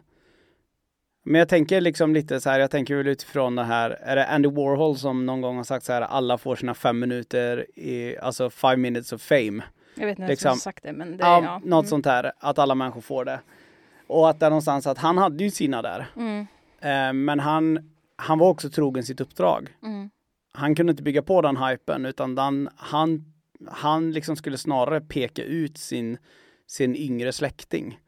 men 1.23 1.39
jag 1.39 1.49
tänker 1.49 1.81
liksom 1.81 2.13
lite 2.13 2.39
så 2.39 2.49
här, 2.49 2.59
jag 2.59 2.71
tänker 2.71 2.95
väl 2.95 3.07
utifrån 3.07 3.55
det 3.55 3.63
här, 3.63 3.89
är 3.89 4.15
det 4.15 4.27
Andy 4.27 4.49
Warhol 4.49 4.97
som 4.97 5.25
någon 5.25 5.41
gång 5.41 5.57
har 5.57 5.63
sagt 5.63 5.85
så 5.85 5.93
här, 5.93 6.01
alla 6.01 6.37
får 6.37 6.55
sina 6.55 6.73
fem 6.73 6.99
minuter 6.99 7.79
i, 7.79 8.17
alltså 8.17 8.49
five 8.49 8.77
minutes 8.77 9.13
of 9.13 9.21
fame. 9.21 9.63
Jag 9.95 10.05
vet 10.05 10.19
inte 10.19 10.29
Liksom. 10.29 10.29
liksom. 10.29 10.51
som 10.51 10.59
sagt 10.59 10.83
det, 10.83 10.93
men 10.93 11.17
det 11.17 11.23
Ja, 11.23 11.43
ja. 11.43 11.61
något 11.63 11.83
mm. 11.83 11.89
sånt 11.89 12.05
här, 12.05 12.31
att 12.37 12.59
alla 12.59 12.75
människor 12.75 13.01
får 13.01 13.25
det. 13.25 13.39
Och 14.07 14.29
att 14.29 14.39
det 14.39 14.45
är 14.45 14.49
någonstans 14.49 14.87
att 14.87 14.97
han 14.97 15.17
hade 15.17 15.43
ju 15.43 15.51
sina 15.51 15.81
där. 15.81 16.07
Mm. 16.15 16.47
Eh, 16.81 17.13
men 17.13 17.39
han, 17.39 17.91
han 18.15 18.39
var 18.39 18.49
också 18.49 18.69
trogen 18.69 19.03
sitt 19.03 19.21
uppdrag. 19.21 19.69
Mm. 19.83 20.09
han 20.53 20.75
kunde 20.75 20.91
inte 20.91 21.03
bygga 21.03 21.21
på 21.21 21.41
den 21.41 21.57
hypen 21.57 22.05
utan 22.05 22.35
den, 22.35 22.69
han, 22.75 23.33
han 23.67 24.11
liksom 24.11 24.35
skulle 24.35 24.57
snarare 24.57 25.01
peka 25.01 25.43
ut 25.43 25.77
sin, 25.77 26.17
sin 26.67 26.95
yngre 26.95 27.31
släkting. 27.31 27.99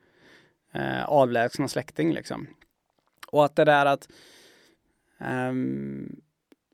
Eh, 0.74 1.06
avlägsna 1.06 1.68
släkting 1.68 2.14
liksom. 2.14 2.48
Och 3.28 3.46
att 3.46 3.56
det 3.56 3.66
där 3.66 3.86
att 3.86 4.08
ehm, 5.20 6.16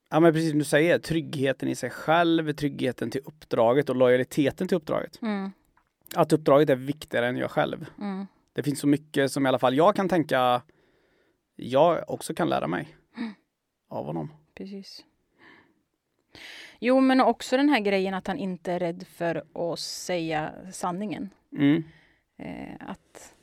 Ja 0.10 0.20
men 0.20 0.34
precis 0.34 0.50
som 0.50 0.60
du 0.60 0.66
säger, 0.66 1.00
tryggheten 1.00 1.70
i 1.70 1.75
sig 1.75 1.89
själv, 1.89 2.54
tryggheten 2.54 3.12
till 3.12 3.22
uppdraget 3.25 3.89
och 3.89 3.96
lojaliteten 3.96 4.68
till 4.68 4.78
uppdraget. 4.78 5.22
Mm. 5.22 5.51
Att 6.16 6.34
uppdraget 6.34 6.70
är 6.70 6.75
viktigare 6.75 7.28
än 7.28 7.38
jag 7.38 7.51
själv. 7.51 7.86
Mm. 8.00 8.28
Det 8.54 8.63
finns 8.63 8.80
så 8.80 8.88
mycket 8.88 9.32
som 9.32 9.46
i 9.46 9.50
alla 9.50 9.60
fall 9.60 9.75
jag 9.75 9.96
kan 9.96 10.10
tänka 10.10 10.62
jag 11.56 12.04
också 12.10 12.34
kan 12.34 12.50
lära 12.50 12.68
mig 12.68 12.98
av 13.89 14.06
honom. 14.06 14.34
Precis. 14.56 15.06
Jo, 16.80 17.00
men 17.00 17.22
också 17.22 17.58
den 17.58 17.70
här 17.70 17.80
grejen 17.80 18.13
att 18.13 18.28
han 18.28 18.38
inte 18.38 18.72
är 18.74 18.80
rädd 18.80 19.04
för 19.08 19.44
att 19.74 19.80
säga 19.80 20.54
sanningen. 20.72 21.30
Mm. 21.58 21.84
Eh, 22.38 22.75
att 22.89 23.36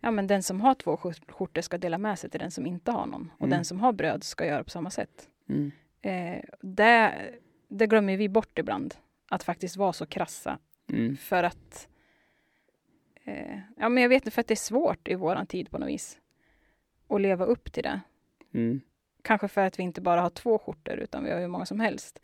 ja, 0.00 0.10
men 0.10 0.26
den 0.26 0.42
som 0.42 0.60
har 0.60 0.74
två 0.74 0.96
skjort- 0.96 1.30
skjortor 1.32 1.60
ska 1.62 1.78
dela 1.78 1.98
med 1.98 2.18
sig 2.18 2.30
till 2.30 2.40
den 2.40 2.50
som 2.50 2.66
inte 2.66 2.90
har 2.90 3.06
någon. 3.06 3.30
Och 3.38 3.46
Mm. 3.46 3.50
den 3.56 3.64
som 3.64 3.80
har 3.80 3.92
bröd 3.92 4.24
ska 4.24 4.46
göra 4.46 4.64
på 4.64 4.70
samma 4.70 4.90
sätt. 4.90 5.28
Mm. 5.48 5.70
Eh, 6.02 6.44
det, 6.60 7.30
det 7.68 7.86
glömmer 7.86 8.16
vi 8.16 8.28
bort 8.28 8.58
ibland. 8.58 8.94
Att 9.28 9.42
faktiskt 9.42 9.76
vara 9.76 9.92
så 9.92 10.06
krassa. 10.06 10.58
Mm. 10.92 11.16
För 11.16 11.42
att 11.42 11.88
eh, 13.24 13.58
ja, 13.76 13.88
men 13.88 14.02
jag 14.02 14.08
vet 14.08 14.22
inte, 14.22 14.30
för 14.30 14.40
att 14.40 14.46
det 14.46 14.54
är 14.54 14.56
svårt 14.56 15.08
i 15.08 15.14
våran 15.14 15.46
tid 15.46 15.70
på 15.70 15.78
något 15.78 15.88
vis. 15.88 16.18
Att 17.08 17.20
leva 17.20 17.44
upp 17.44 17.72
till 17.72 17.82
det. 17.82 18.00
Mm. 18.54 18.80
Kanske 19.22 19.48
för 19.48 19.66
att 19.66 19.78
vi 19.78 19.82
inte 19.82 20.00
bara 20.00 20.20
har 20.20 20.30
två 20.30 20.58
skjortor 20.58 20.96
utan 20.96 21.24
vi 21.24 21.30
har 21.30 21.40
hur 21.40 21.48
många 21.48 21.66
som 21.66 21.80
helst. 21.80 22.20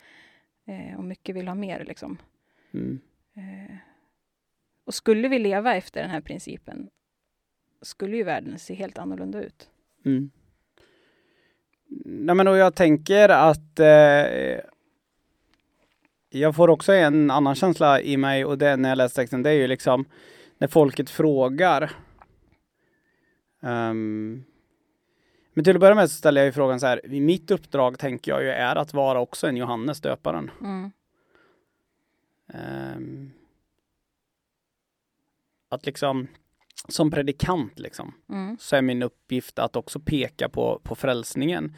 Eh, 0.65 0.99
och 0.99 1.05
mycket 1.05 1.37
vill 1.37 1.49
ha 1.49 1.55
mer 1.55 1.85
liksom. 1.85 2.19
Mm. 2.75 3.01
Eh, 3.35 3.77
och 4.85 4.95
skulle 4.95 5.29
vi 5.29 5.39
leva 5.39 5.77
efter 5.77 6.03
den 6.03 6.11
här 6.11 6.21
principen 6.21 6.91
skulle 7.85 8.17
ju 8.17 8.23
världen 8.23 8.59
se 8.59 8.75
helt 8.75 8.99
annorlunda 8.99 9.43
ut. 9.43 9.71
Mm. 10.05 10.31
Nej 12.05 12.35
men 12.35 12.49
och 12.49 12.57
jag 12.57 12.75
tänker 12.75 13.29
att 13.29 13.81
eh, 13.81 14.61
jag 16.29 16.57
får 16.57 16.71
också 16.71 16.93
en 16.93 17.31
annan 17.31 17.55
känsla 17.55 18.01
i 18.01 18.17
mig 18.17 18.45
och 18.45 18.59
det 18.59 18.77
när 18.77 18.89
jag 18.89 18.99
läser 18.99 19.15
texten, 19.15 19.43
det 19.43 19.51
är 19.51 19.55
ju 19.55 19.67
liksom 19.67 20.05
när 20.59 20.69
folket 20.69 21.11
frågar. 21.11 21.91
Ehm, 23.63 24.45
men 25.55 25.65
till 25.65 25.77
att 25.77 25.81
börja 25.81 25.95
med 25.95 26.11
så 26.11 26.17
ställer 26.17 26.41
jag 26.41 26.47
ju 26.47 26.53
frågan 26.53 26.81
så 26.81 26.87
här, 26.87 27.01
mitt 27.05 27.51
uppdrag 27.51 27.99
tänker 27.99 28.33
jag 28.33 28.43
ju 28.43 28.49
är 28.49 28.77
att 28.77 28.95
vara 28.95 29.21
också 29.21 29.47
en 29.47 29.57
Johannes 29.57 30.01
döparen. 30.01 30.51
Mm. 30.61 30.91
Ehm, 32.49 33.31
att 35.69 35.87
liksom 35.87 36.29
som 36.89 37.11
predikant 37.11 37.79
liksom 37.79 38.15
Mm. 38.31 38.57
så 38.61 38.77
är 38.77 38.83
min 38.83 39.03
uppgift 39.03 39.59
att 39.59 39.77
också 39.77 40.01
peka 40.01 40.49
på, 40.49 40.81
på 40.85 40.95
frälsningen. 40.95 41.77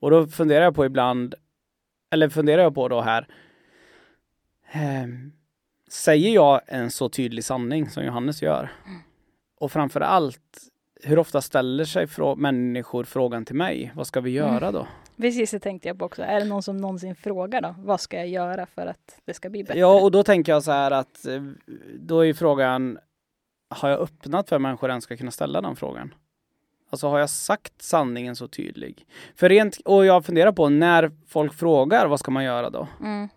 Och 0.00 0.10
då 0.10 0.26
funderar 0.26 0.64
jag 0.64 0.74
på 0.74 0.84
ibland, 0.84 1.34
eller 2.10 2.28
funderar 2.28 2.62
jag 2.62 2.74
på 2.74 2.88
då 2.88 3.00
här, 3.00 3.28
ehm, 4.72 5.32
säger 5.90 6.34
jag 6.34 6.60
en 6.66 6.90
så 6.90 7.08
tydlig 7.08 7.44
sanning 7.44 7.90
som 7.90 8.04
Johannes 8.04 8.42
gör? 8.42 8.72
Och 9.60 9.72
framför 9.72 10.00
allt, 10.00 10.58
hur 11.02 11.18
ofta 11.18 11.40
ställer 11.40 11.84
sig 11.84 12.06
frå- 12.06 12.36
människor 12.36 13.04
frågan 13.04 13.44
till 13.44 13.56
mig, 13.56 13.92
vad 13.94 14.06
ska 14.06 14.20
vi 14.20 14.30
göra 14.30 14.72
då? 14.72 14.86
Precis 15.16 15.50
det 15.50 15.58
tänkte 15.58 15.88
jag 15.88 15.98
på 15.98 16.04
också. 16.04 16.22
Är 16.22 16.40
det 16.40 16.46
någon 16.46 16.62
som 16.62 16.76
någonsin 16.76 17.14
frågar 17.14 17.60
då? 17.60 17.74
Vad 17.78 18.00
ska 18.00 18.16
jag 18.16 18.28
göra 18.28 18.66
för 18.66 18.86
att 18.86 19.18
det 19.24 19.34
ska 19.34 19.50
bli 19.50 19.64
bättre? 19.64 19.78
Ja, 19.78 20.00
och 20.00 20.10
då 20.10 20.22
tänker 20.22 20.52
jag 20.52 20.62
så 20.62 20.72
här 20.72 20.90
att 20.90 21.26
eh, 21.26 21.42
då 21.98 22.20
är 22.20 22.24
ju 22.24 22.34
frågan, 22.34 22.98
har 23.74 23.88
jag 23.88 24.00
öppnat 24.00 24.48
för 24.48 24.58
människor 24.58 24.90
ens 24.90 25.04
ska 25.04 25.16
kunna 25.16 25.30
ställa 25.30 25.60
den 25.60 25.76
frågan? 25.76 26.14
Alltså 26.90 27.08
har 27.08 27.18
jag 27.18 27.30
sagt 27.30 27.82
sanningen 27.82 28.36
så 28.36 28.48
tydlig? 28.48 29.06
För 29.36 29.48
rent, 29.48 29.76
och 29.84 30.06
jag 30.06 30.24
funderar 30.24 30.52
på 30.52 30.68
när 30.68 31.10
folk 31.28 31.54
frågar, 31.54 32.06
vad 32.06 32.20
ska 32.20 32.30
man 32.30 32.44
göra 32.44 32.70
då? 32.70 32.88
Mm. 33.00 33.28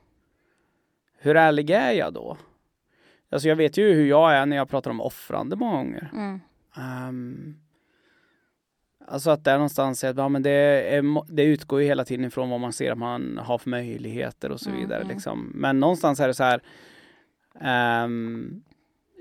Hur 1.20 1.36
ärlig 1.36 1.70
är 1.70 1.92
jag 1.92 2.14
då? 2.14 2.38
Alltså 3.30 3.48
jag 3.48 3.56
vet 3.56 3.78
ju 3.78 3.94
hur 3.94 4.06
jag 4.08 4.34
är 4.34 4.46
när 4.46 4.58
jag 4.58 4.70
pratar 4.70 4.92
om 4.92 5.02
offrande 5.02 5.56
många 5.56 5.76
gånger. 5.78 6.10
Mm. 6.14 6.40
Ehm, 6.78 7.56
alltså 9.08 9.30
att 9.30 9.44
det 9.44 9.52
är 9.52 9.56
någonstans 9.56 10.04
att 10.04 10.18
ja, 10.18 10.30
men 10.30 10.44
det, 10.44 10.52
är, 10.52 11.34
det 11.34 11.44
utgår 11.44 11.82
ju 11.82 11.88
hela 11.88 12.06
tiden 12.06 12.26
ifrån 12.26 12.50
vad 12.50 12.60
man 12.60 12.74
ser 12.74 12.92
att 12.92 12.98
man 12.98 13.38
har 13.44 13.58
för 13.58 13.70
möjligheter 13.70 14.52
och 14.52 14.60
så 14.60 14.70
Mm, 14.70 14.82
vidare. 14.82 15.02
mm. 15.02 15.14
Liksom. 15.14 15.52
Men 15.56 15.80
någonstans 15.80 16.20
är 16.20 16.28
det 16.28 16.34
så 16.34 16.44
här 16.44 16.62
ehm, 17.62 18.62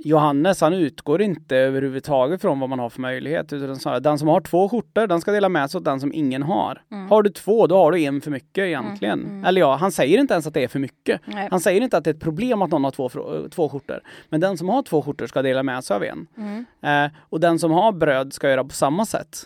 Johannes 0.04 0.60
han 0.60 0.72
utgår 0.72 1.22
inte 1.22 1.56
överhuvudtaget 1.56 2.40
från 2.40 2.60
vad 2.60 2.68
man 2.68 2.78
har 2.78 2.90
för 2.90 3.00
möjlighet. 3.00 3.52
Utan 3.52 3.76
snarare, 3.76 4.00
den 4.00 4.18
som 4.18 4.28
har 4.28 4.40
två 4.40 4.68
skjortor, 4.68 5.06
den 5.06 5.20
ska 5.20 5.32
dela 5.32 5.48
med 5.48 5.70
sig 5.70 5.78
åt 5.78 5.84
den 5.84 6.00
som 6.00 6.12
ingen 6.12 6.42
har. 6.42 6.82
Mm. 6.92 7.10
Har 7.10 7.22
du 7.22 7.30
två, 7.30 7.66
då 7.66 7.76
har 7.76 7.92
du 7.92 8.00
en 8.00 8.20
för 8.20 8.30
mycket 8.30 8.62
egentligen. 8.62 9.18
Mm, 9.18 9.32
mm. 9.32 9.44
Eller 9.44 9.60
ja, 9.60 9.76
han 9.76 9.92
säger 9.92 10.18
inte 10.18 10.34
ens 10.34 10.46
att 10.46 10.54
det 10.54 10.64
är 10.64 10.68
för 10.68 10.78
mycket. 10.78 11.20
Nej. 11.24 11.48
Han 11.50 11.60
säger 11.60 11.80
inte 11.80 11.96
att 11.96 12.04
det 12.04 12.10
är 12.10 12.14
ett 12.14 12.20
problem 12.20 12.62
att 12.62 12.70
någon 12.70 12.84
har 12.84 12.90
två, 12.90 13.08
frå- 13.08 13.48
två 13.48 13.68
skjortor. 13.68 14.00
Men 14.28 14.40
den 14.40 14.58
som 14.58 14.68
har 14.68 14.82
två 14.82 15.02
skjortor 15.02 15.26
ska 15.26 15.42
dela 15.42 15.62
med 15.62 15.84
sig 15.84 15.96
av 15.96 16.04
en. 16.04 16.26
Mm. 16.36 16.64
Eh, 16.82 17.12
och 17.20 17.40
den 17.40 17.58
som 17.58 17.70
har 17.70 17.92
bröd 17.92 18.32
ska 18.32 18.50
göra 18.50 18.64
på 18.64 18.74
samma 18.74 19.06
sätt. 19.06 19.42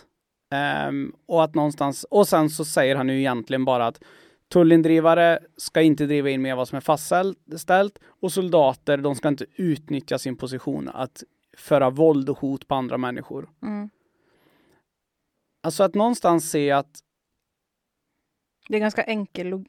Ehm, 0.53 1.11
och 1.27 1.43
att 1.43 1.55
någonstans, 1.55 2.05
och 2.09 2.27
sen 2.27 2.49
så 2.49 2.65
säger 2.65 2.95
han 2.95 3.09
ju 3.09 3.19
egentligen 3.19 3.65
bara 3.65 3.87
att 3.87 3.99
tullindrivare 4.51 5.39
ska 5.57 5.81
inte 5.81 6.05
driva 6.05 6.29
in 6.29 6.41
mer 6.41 6.55
vad 6.55 6.67
som 6.67 6.75
är 6.75 6.81
fastställt 6.81 7.99
och 8.05 8.31
soldater, 8.31 8.97
de 8.97 9.15
ska 9.15 9.27
inte 9.27 9.45
utnyttja 9.55 10.17
sin 10.19 10.37
position 10.37 10.89
att 10.93 11.23
föra 11.57 11.89
våld 11.89 12.29
och 12.29 12.37
hot 12.39 12.67
på 12.67 12.75
andra 12.75 12.97
människor. 12.97 13.49
Mm. 13.63 13.89
Alltså 15.63 15.83
att 15.83 15.95
någonstans 15.95 16.51
se 16.51 16.71
att 16.71 16.99
Det 18.69 18.75
är 18.75 18.79
ganska 18.79 19.03
enkel, 19.03 19.63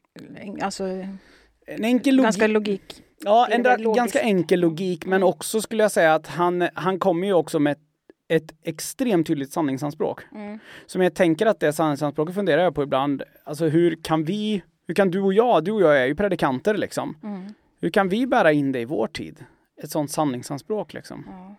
alltså 0.61 0.83
en 0.83 1.83
enkel 1.83 2.15
logik, 2.15 2.25
ganska 2.25 2.47
logik. 2.47 3.03
ja, 3.23 3.47
en 3.47 3.93
ganska 3.93 4.19
enkel 4.21 4.59
logik, 4.59 5.05
men 5.05 5.13
Mm. 5.17 5.27
också 5.29 5.61
skulle 5.61 5.83
jag 5.83 5.91
säga 5.91 6.13
att 6.13 6.27
han, 6.27 6.67
han 6.73 6.99
kommer 6.99 7.27
ju 7.27 7.33
också 7.33 7.59
med 7.59 7.71
ett, 7.71 7.79
ett 8.27 8.55
extremt 8.63 9.27
tydligt 9.27 9.51
sanningsanspråk. 9.53 10.21
Mm. 10.31 10.59
Som 10.85 11.01
jag 11.01 11.15
tänker 11.15 11.45
att 11.45 11.59
det 11.59 11.73
sanningsanspråket 11.73 12.35
funderar 12.35 12.63
jag 12.63 12.75
på 12.75 12.83
ibland. 12.83 13.23
Alltså 13.43 13.65
hur 13.65 14.03
kan 14.03 14.23
vi, 14.23 14.63
hur 14.87 14.93
kan 14.93 15.11
du 15.11 15.21
och 15.21 15.33
jag, 15.33 15.63
du 15.63 15.71
och 15.71 15.81
jag 15.81 16.01
är 16.01 16.05
ju 16.05 16.15
predikanter 16.15 16.77
liksom. 16.77 17.17
Mm. 17.23 17.53
Hur 17.79 17.89
kan 17.89 18.09
vi 18.09 18.27
bära 18.27 18.51
in 18.51 18.71
det 18.71 18.79
i 18.79 18.85
vår 18.85 19.07
tid? 19.07 19.45
Ett 19.83 19.91
sånt 19.91 20.11
sanningsanspråk 20.11 20.93
liksom. 20.93 21.25
Ja. 21.27 21.55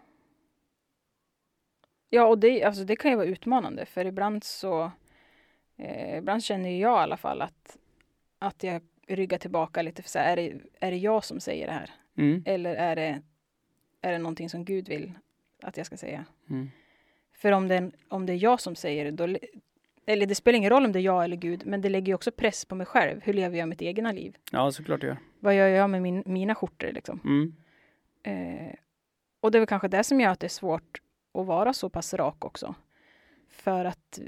Ja, 2.11 2.27
och 2.27 2.39
det, 2.39 2.65
alltså, 2.65 2.85
det 2.85 2.97
kan 2.97 3.11
ju 3.11 3.17
vara 3.17 3.27
utmanande 3.27 3.87
för 3.87 4.05
ibland 4.05 4.45
så 4.45 4.91
eh, 5.77 6.19
ibland 6.19 6.45
känner 6.45 6.71
jag 6.71 7.01
i 7.01 7.03
alla 7.03 7.17
fall 7.17 7.43
att, 7.43 7.79
att 8.39 8.63
jag 8.63 8.83
ryggar 9.07 9.39
tillbaka 9.39 9.83
lite 9.83 10.03
för 10.03 10.11
så 10.11 10.19
här, 10.19 10.37
är 10.37 10.37
det, 10.37 10.61
är 10.81 10.91
det 10.91 10.97
jag 10.97 11.25
som 11.25 11.41
säger 11.41 11.67
det 11.67 11.73
här? 11.73 11.91
Mm. 12.17 12.43
Eller 12.47 12.75
är 12.75 12.97
det, 12.97 13.23
är 14.01 14.13
det 14.13 14.19
någonting 14.19 14.51
som 14.51 14.65
Gud 14.65 14.89
vill 14.89 15.13
att 15.63 15.77
jag 15.77 15.87
ska 15.87 15.97
säga. 15.97 16.25
Mm. 16.51 16.71
För 17.33 17.53
om 17.53 17.69
det, 17.69 17.91
om 18.09 18.27
det 18.27 18.33
är 18.33 18.43
jag 18.43 18.61
som 18.61 18.77
säger 18.77 19.05
det, 19.05 19.11
då, 19.11 19.39
eller 20.07 20.27
det 20.27 20.35
spelar 20.35 20.57
ingen 20.57 20.71
roll 20.71 20.85
om 20.85 20.93
det 20.93 20.99
är 20.99 21.03
jag 21.03 21.25
eller 21.25 21.37
Gud, 21.37 21.67
men 21.67 21.81
det 21.81 21.89
lägger 21.89 22.07
ju 22.07 22.15
också 22.15 22.31
press 22.33 22.65
på 22.65 22.75
mig 22.75 22.87
själv. 22.87 23.21
Hur 23.23 23.33
lever 23.33 23.59
jag 23.59 23.69
mitt 23.69 23.83
egna 23.83 24.13
liv? 24.13 24.37
Ja, 24.53 24.71
såklart 24.73 25.01
det 25.01 25.07
gör. 25.07 25.17
Vad 25.41 25.55
gör 25.57 25.69
jag 25.69 25.91
med 25.91 26.03
min, 26.03 26.23
mina 26.27 26.55
skjortor 26.55 26.93
liksom? 26.93 27.21
Mm. 27.25 27.55
Eh, 28.23 28.75
och 29.41 29.51
det 29.51 29.59
är 29.59 29.61
väl 29.61 29.67
kanske 29.67 29.89
det 29.89 30.05
som 30.05 30.21
gör 30.21 30.31
att 30.31 30.41
det 30.41 30.47
är 30.47 30.49
svårt 30.49 31.01
att 31.39 31.47
vara 31.47 31.73
så 31.73 31.89
pass 31.91 32.15
rak 32.15 32.45
också. 32.45 32.75
För 33.51 33.85
att 33.85 34.19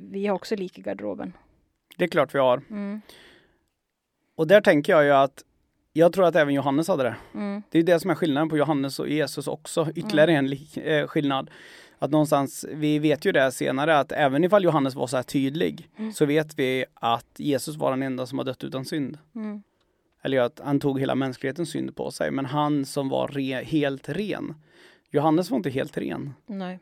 vi 0.00 0.26
har 0.26 0.34
också 0.34 0.56
lik 0.56 0.78
i 0.78 0.82
garderoben. 0.82 1.32
Det 1.96 2.04
är 2.04 2.08
klart 2.08 2.34
vi 2.34 2.38
har. 2.38 2.62
Mm. 2.70 3.00
Och 4.34 4.46
där 4.46 4.60
tänker 4.60 4.92
jag 4.92 5.04
ju 5.04 5.10
att 5.10 5.44
jag 5.92 6.12
tror 6.12 6.26
att 6.26 6.36
även 6.36 6.54
Johannes 6.54 6.88
hade 6.88 7.02
det. 7.02 7.16
Mm. 7.34 7.62
Det 7.70 7.78
är 7.78 7.82
det 7.82 8.00
som 8.00 8.10
är 8.10 8.14
skillnaden 8.14 8.48
på 8.48 8.56
Johannes 8.56 8.98
och 9.00 9.08
Jesus 9.08 9.48
också. 9.48 9.88
Ytterligare 9.94 10.32
en 10.32 10.46
li- 10.46 10.68
eh, 10.84 11.06
skillnad. 11.06 11.50
Att 11.98 12.10
någonstans, 12.10 12.64
vi 12.68 12.98
vet 12.98 13.24
ju 13.24 13.32
det 13.32 13.52
senare, 13.52 13.98
att 13.98 14.12
även 14.12 14.44
ifall 14.44 14.64
Johannes 14.64 14.94
var 14.94 15.06
så 15.06 15.16
här 15.16 15.22
tydlig, 15.22 15.88
Mm. 15.98 16.12
så 16.12 16.24
vet 16.26 16.58
vi 16.58 16.84
att 16.94 17.26
Jesus 17.36 17.76
var 17.76 17.90
den 17.90 18.02
enda 18.02 18.26
som 18.26 18.38
har 18.38 18.44
dött 18.44 18.64
utan 18.64 18.84
synd. 18.84 19.18
Mm. 19.34 19.62
Eller 20.22 20.40
att 20.40 20.60
han 20.64 20.80
tog 20.80 21.00
hela 21.00 21.14
mänsklighetens 21.14 21.70
synd 21.70 21.96
på 21.96 22.10
sig, 22.10 22.30
men 22.30 22.44
han 22.44 22.84
som 22.84 23.08
var 23.08 23.28
re- 23.28 23.62
helt 23.64 24.08
ren. 24.08 24.54
Johannes 25.10 25.50
var 25.50 25.56
inte 25.56 25.70
helt 25.70 25.98
ren. 25.98 26.34
Nej. 26.46 26.78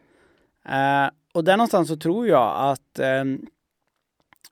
Eh, 0.68 1.10
och 1.32 1.44
där 1.44 1.56
någonstans 1.56 1.88
så 1.88 1.96
tror 1.96 2.28
jag 2.28 2.70
att 2.70 2.98
ehm, 2.98 3.46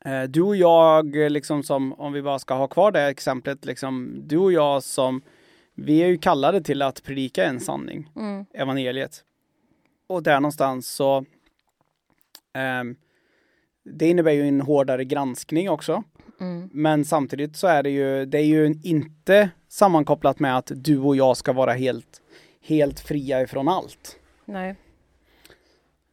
eh, 0.04 0.22
du 0.22 0.42
och 0.42 0.56
jag, 0.56 1.14
liksom 1.16 1.62
som, 1.62 1.92
om 1.92 2.12
vi 2.12 2.22
bara 2.22 2.38
ska 2.38 2.54
ha 2.54 2.66
kvar 2.68 2.92
det 2.92 3.02
exemplet, 3.02 3.64
liksom, 3.64 4.14
du 4.26 4.36
och 4.38 4.52
jag 4.52 4.82
som, 4.82 5.22
vi 5.74 6.02
är 6.02 6.06
ju 6.06 6.18
kallade 6.18 6.60
till 6.62 6.82
att 6.82 7.02
predika 7.02 7.44
en 7.44 7.60
sanning, 7.60 8.10
Mm. 8.16 8.46
evangeliet. 8.54 9.24
Och 10.14 10.22
där 10.22 10.40
någonstans 10.40 10.88
så, 10.88 11.24
ehm, 12.52 12.96
det 13.84 14.08
innebär 14.08 14.32
ju 14.32 14.48
en 14.48 14.60
hårdare 14.60 15.04
granskning 15.04 15.70
också. 15.70 16.02
Mm. 16.40 16.68
Men 16.72 17.04
samtidigt 17.04 17.56
så 17.56 17.66
är 17.66 17.82
det 17.82 17.90
ju, 17.90 18.26
det 18.26 18.38
är 18.38 18.44
ju 18.44 18.74
inte 18.82 19.50
sammankopplat 19.68 20.38
med 20.38 20.56
att 20.56 20.72
du 20.74 20.98
och 20.98 21.16
jag 21.16 21.36
ska 21.36 21.52
vara 21.52 21.72
helt, 21.72 22.22
helt 22.60 23.00
fria 23.00 23.42
ifrån 23.42 23.68
allt. 23.68 24.18
Nej. 24.44 24.70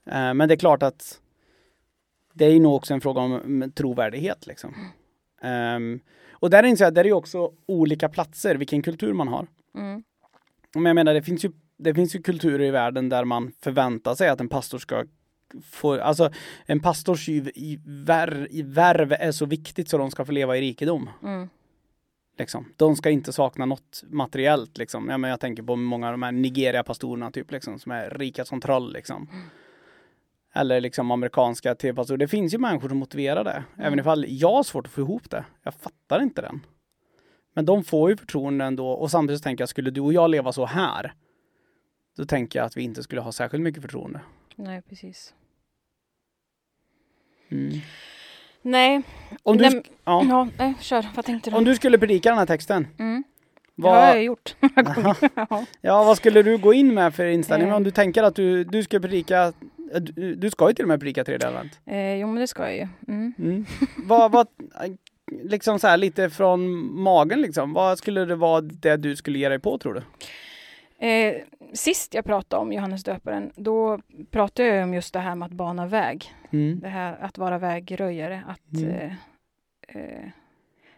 Eh, 0.06 0.34
Men 0.34 0.48
det 0.48 0.54
är 0.54 0.58
klart 0.58 0.84
att 0.84 1.22
det 2.34 2.46
är 2.46 2.52
ju 2.52 2.60
nog 2.60 2.76
också 2.76 2.94
en 2.94 3.02
fråga 3.02 3.22
om 3.22 3.34
mm, 3.34 3.72
trovärdighet 3.72 4.48
liksom. 4.48 4.76
Ehm, 5.42 6.00
och 6.32 6.50
där 6.50 6.64
inser 6.64 6.86
jag, 6.86 6.94
där 6.94 7.04
är 7.04 7.08
ju 7.08 7.14
också 7.14 7.52
olika 7.66 8.10
platser, 8.10 8.56
vilken 8.56 8.82
kultur 8.82 9.14
man 9.14 9.28
har. 9.28 9.48
Mm. 9.76 10.04
Men 10.76 10.86
jag 10.86 10.96
menar, 10.96 11.14
det 11.14 11.24
finns 11.24 11.46
ju, 11.46 11.52
det 11.84 11.94
finns 11.94 12.16
ju 12.16 12.22
kulturer 12.22 12.66
i 12.66 12.72
världen 12.72 13.10
där 13.10 13.26
man 13.26 13.52
förväntar 13.62 14.16
sig 14.16 14.30
att 14.30 14.40
en 14.40 14.50
pastor 14.50 14.78
ska 14.78 15.06
få, 15.64 16.02
alltså 16.02 16.30
en 16.66 16.80
pastors 16.80 17.30
i, 17.30 17.52
i, 17.56 17.80
vär, 17.86 18.48
i 18.52 18.62
värv 18.62 19.14
är 19.14 19.32
så 19.32 19.46
viktigt 19.46 19.90
så 19.90 19.98
de 19.98 20.12
ska 20.12 20.26
få 20.26 20.32
leva 20.32 20.58
i 20.58 20.62
rikedom. 20.62 21.10
Mm. 21.24 21.50
Liksom. 22.38 22.74
De 22.78 22.96
ska 22.96 23.10
inte 23.10 23.34
sakna 23.34 23.66
något 23.66 24.04
materiellt 24.10 24.78
liksom. 24.78 25.10
Ja, 25.10 25.18
men 25.18 25.30
jag 25.30 25.40
tänker 25.40 25.64
på 25.64 25.76
många 25.76 26.08
av 26.08 26.14
de 26.14 26.24
här 26.24 26.32
Nigeria-pastorerna 26.32 27.32
typ 27.32 27.52
liksom, 27.52 27.80
som 27.80 27.92
är 27.92 28.10
rika 28.10 28.46
som 28.46 28.62
troll 28.62 28.94
liksom. 28.94 29.30
Eller 30.54 30.82
liksom 30.82 31.12
amerikanska 31.12 31.76
tv-pastorer. 31.76 32.18
Det 32.18 32.28
finns 32.28 32.54
ju 32.54 32.58
människor 32.58 32.90
som 32.90 32.98
motiverar 32.98 33.44
det. 33.44 33.64
Även 33.78 34.00
ifall 34.00 34.26
jag 34.28 34.54
har 34.54 34.64
svårt 34.64 34.86
att 34.86 34.92
få 34.92 35.02
ihop 35.02 35.30
det. 35.30 35.46
Jag 35.64 35.74
fattar 35.74 36.22
inte 36.22 36.42
den. 36.42 36.62
Men 37.54 37.66
de 37.66 37.84
får 37.84 38.10
ju 38.10 38.18
förtroende 38.18 38.66
ändå. 38.66 38.90
Och 38.90 39.12
samtidigt 39.12 39.44
tänker 39.44 39.62
jag, 39.62 39.70
skulle 39.70 39.92
du 39.92 40.02
och 40.02 40.14
jag 40.14 40.30
leva 40.30 40.52
så 40.52 40.66
här? 40.66 41.14
Då 42.18 42.26
tänker 42.26 42.60
jag 42.60 42.66
att 42.66 42.78
vi 42.78 42.82
inte 42.82 43.04
skulle 43.04 43.22
ha 43.22 43.32
särskilt 43.32 43.64
mycket 43.64 43.82
förtroende. 43.82 44.20
Nej, 44.56 44.82
precis. 44.82 45.34
Mm. 47.50 47.80
Nej. 48.62 49.02
Om, 49.44 49.58
du, 49.58 49.64
Nej, 49.70 49.84
ja, 50.06 50.26
Ja, 50.30 50.48
nej, 50.58 50.74
kör. 50.80 51.06
Vad 51.16 51.26
tänkte 51.26 51.50
du? 51.50 51.56
om 51.56 51.64
du 51.64 51.76
skulle 51.76 51.98
predika 51.98 52.30
den 52.30 52.38
här 52.38 52.46
texten. 52.46 52.88
Mm. 53.00 53.24
Det 53.76 53.82
Vad, 53.84 53.96
har 53.96 54.08
jag 54.08 54.24
gjort. 54.24 54.56
ja. 55.36 55.66
Ja, 55.82 56.04
vad 56.04 56.18
skulle 56.18 56.42
du 56.42 56.58
gå 56.58 56.74
in 56.74 56.94
med 56.94 57.16
för 57.16 57.26
inställning? 57.26 57.70
Eh. 57.70 57.76
Om 57.76 57.84
du 57.84 57.92
tänker 57.92 58.24
att 58.24 58.36
du, 58.36 58.64
du 58.64 58.84
ska 58.84 59.00
predika, 59.00 59.54
du, 60.00 60.36
du 60.36 60.50
ska 60.50 60.68
ju 60.68 60.74
till 60.74 60.86
och 60.86 60.90
med 60.90 61.00
predika 61.00 61.24
tredje 61.24 61.48
advent. 61.48 61.80
eh, 61.86 62.16
jo, 62.16 62.28
men 62.28 62.36
det 62.36 62.48
ska 62.48 62.64
jag 62.64 62.76
ju. 62.76 62.88
Mm. 63.08 63.34
Mm. 63.40 63.66
vad, 63.98 64.32
vad, 64.32 64.48
liksom 65.44 65.80
så 65.80 65.88
här 65.88 65.98
lite 65.98 66.30
från 66.30 66.62
magen 67.02 67.42
liksom, 67.42 67.74
vad 67.74 67.98
skulle 67.98 68.26
det 68.26 68.36
vara 68.36 68.62
det 68.62 68.98
du 68.98 69.16
skulle 69.16 69.40
ge 69.40 69.50
dig 69.50 69.60
på 69.60 69.78
tror 69.78 69.94
du? 69.94 70.02
Eh, 71.02 71.36
sist 71.74 72.14
jag 72.14 72.26
pratade 72.26 72.62
om 72.62 72.74
Johannes 72.74 73.04
döparen, 73.04 73.52
då 73.56 74.00
pratade 74.32 74.68
jag 74.70 74.84
om 74.84 74.94
just 74.94 75.14
det 75.14 75.20
här 75.20 75.36
med 75.36 75.46
att 75.46 75.52
bana 75.52 75.88
väg. 75.88 76.34
Mm. 76.52 76.80
Det 76.80 76.88
här 76.90 77.18
att 77.22 77.38
vara 77.38 77.58
vägröjare, 77.58 78.44
att 78.48 78.82
Mm. 78.82 78.90
eh, 78.96 79.14
eh, 79.88 80.30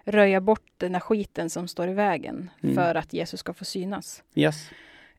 röja 0.05 0.41
bort 0.41 0.71
den 0.77 0.93
här 0.93 0.99
skiten 0.99 1.49
som 1.49 1.67
står 1.67 1.89
i 1.89 1.93
vägen 1.93 2.49
Mm. 2.63 2.75
för 2.75 2.95
att 2.95 3.13
Jesus 3.13 3.39
ska 3.39 3.53
få 3.53 3.65
synas. 3.65 4.23
Yes. 4.35 4.69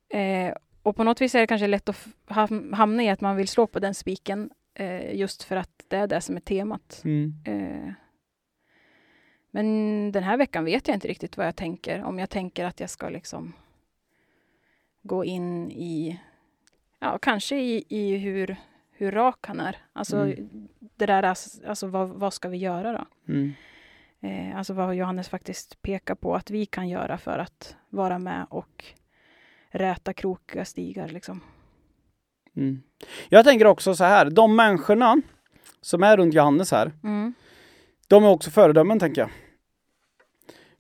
Eh, 0.09 0.55
och 0.83 0.97
på 0.97 1.05
något 1.05 1.21
vis 1.21 1.35
är 1.35 1.41
det 1.41 1.47
kanske 1.47 1.67
lätt 1.67 1.89
att 1.89 2.07
hamna 2.73 3.03
i 3.03 3.09
att 3.09 3.21
man 3.21 3.37
vill 3.37 3.49
slå 3.49 3.67
på 3.67 3.79
den 3.79 3.95
spiken 3.95 4.51
eh, 4.75 5.15
just 5.17 5.43
för 5.43 5.57
att 5.57 5.85
det 5.89 5.97
är 5.97 6.07
det 6.07 6.21
som 6.21 6.37
är 6.37 6.41
temat. 6.41 7.03
Mm. 7.05 7.35
Eh, 7.45 7.93
men 9.51 9.67
den 10.13 10.23
här 10.23 10.37
veckan 10.37 10.65
vet 10.65 10.89
jag 10.89 10.97
inte 10.97 11.09
riktigt 11.09 11.37
vad 11.37 11.47
jag 11.47 11.57
tänker. 11.57 12.05
Om 12.05 12.19
jag 12.19 12.31
tänker 12.31 12.65
att 12.65 12.81
jag 12.81 12.91
ska 12.91 13.09
liksom 13.09 13.53
gå 15.07 15.25
in 15.25 15.71
i, 15.71 16.21
ja 16.99 17.19
kanske 17.19 17.57
i, 17.57 17.85
i 17.89 18.17
hur, 18.17 18.57
hur 18.93 19.13
rak 19.13 19.47
han 19.47 19.61
är. 19.61 19.77
Alltså 19.93 20.17
Mm. 20.17 20.69
det 20.97 21.07
där, 21.07 21.23
ass- 21.23 21.61
alltså 21.67 21.87
vad, 21.87 22.09
vad 22.09 22.33
ska 22.35 22.49
vi 22.49 22.57
göra 22.57 22.93
då? 22.93 23.33
Mm. 23.33 23.53
Eh, 24.21 24.59
alltså 24.59 24.73
vad 24.73 24.95
Johannes 24.95 25.29
faktiskt 25.29 25.83
pekar 25.83 26.15
på 26.15 26.35
att 26.35 26.51
vi 26.51 26.67
kan 26.67 26.89
göra 26.89 27.19
för 27.19 27.39
att 27.39 27.77
vara 27.91 28.19
med 28.19 28.47
och 28.51 28.85
räta 29.71 30.13
krokiga 30.13 30.65
stigar 30.65 31.09
liksom. 31.09 31.41
Mm. 32.57 32.83
Jag 33.29 33.45
tänker 33.45 33.67
också 33.67 33.95
så 33.95 34.05
här, 34.05 34.31
de 34.31 34.57
människorna 34.57 35.23
som 35.81 36.03
är 36.03 36.17
runt 36.17 36.35
Johannes 36.35 36.71
här, 36.73 36.93
Mm. 37.05 37.35
de 38.09 38.25
är 38.25 38.29
också 38.29 38.51
föredömen 38.51 38.99
tänker 38.99 39.21
jag. 39.21 39.31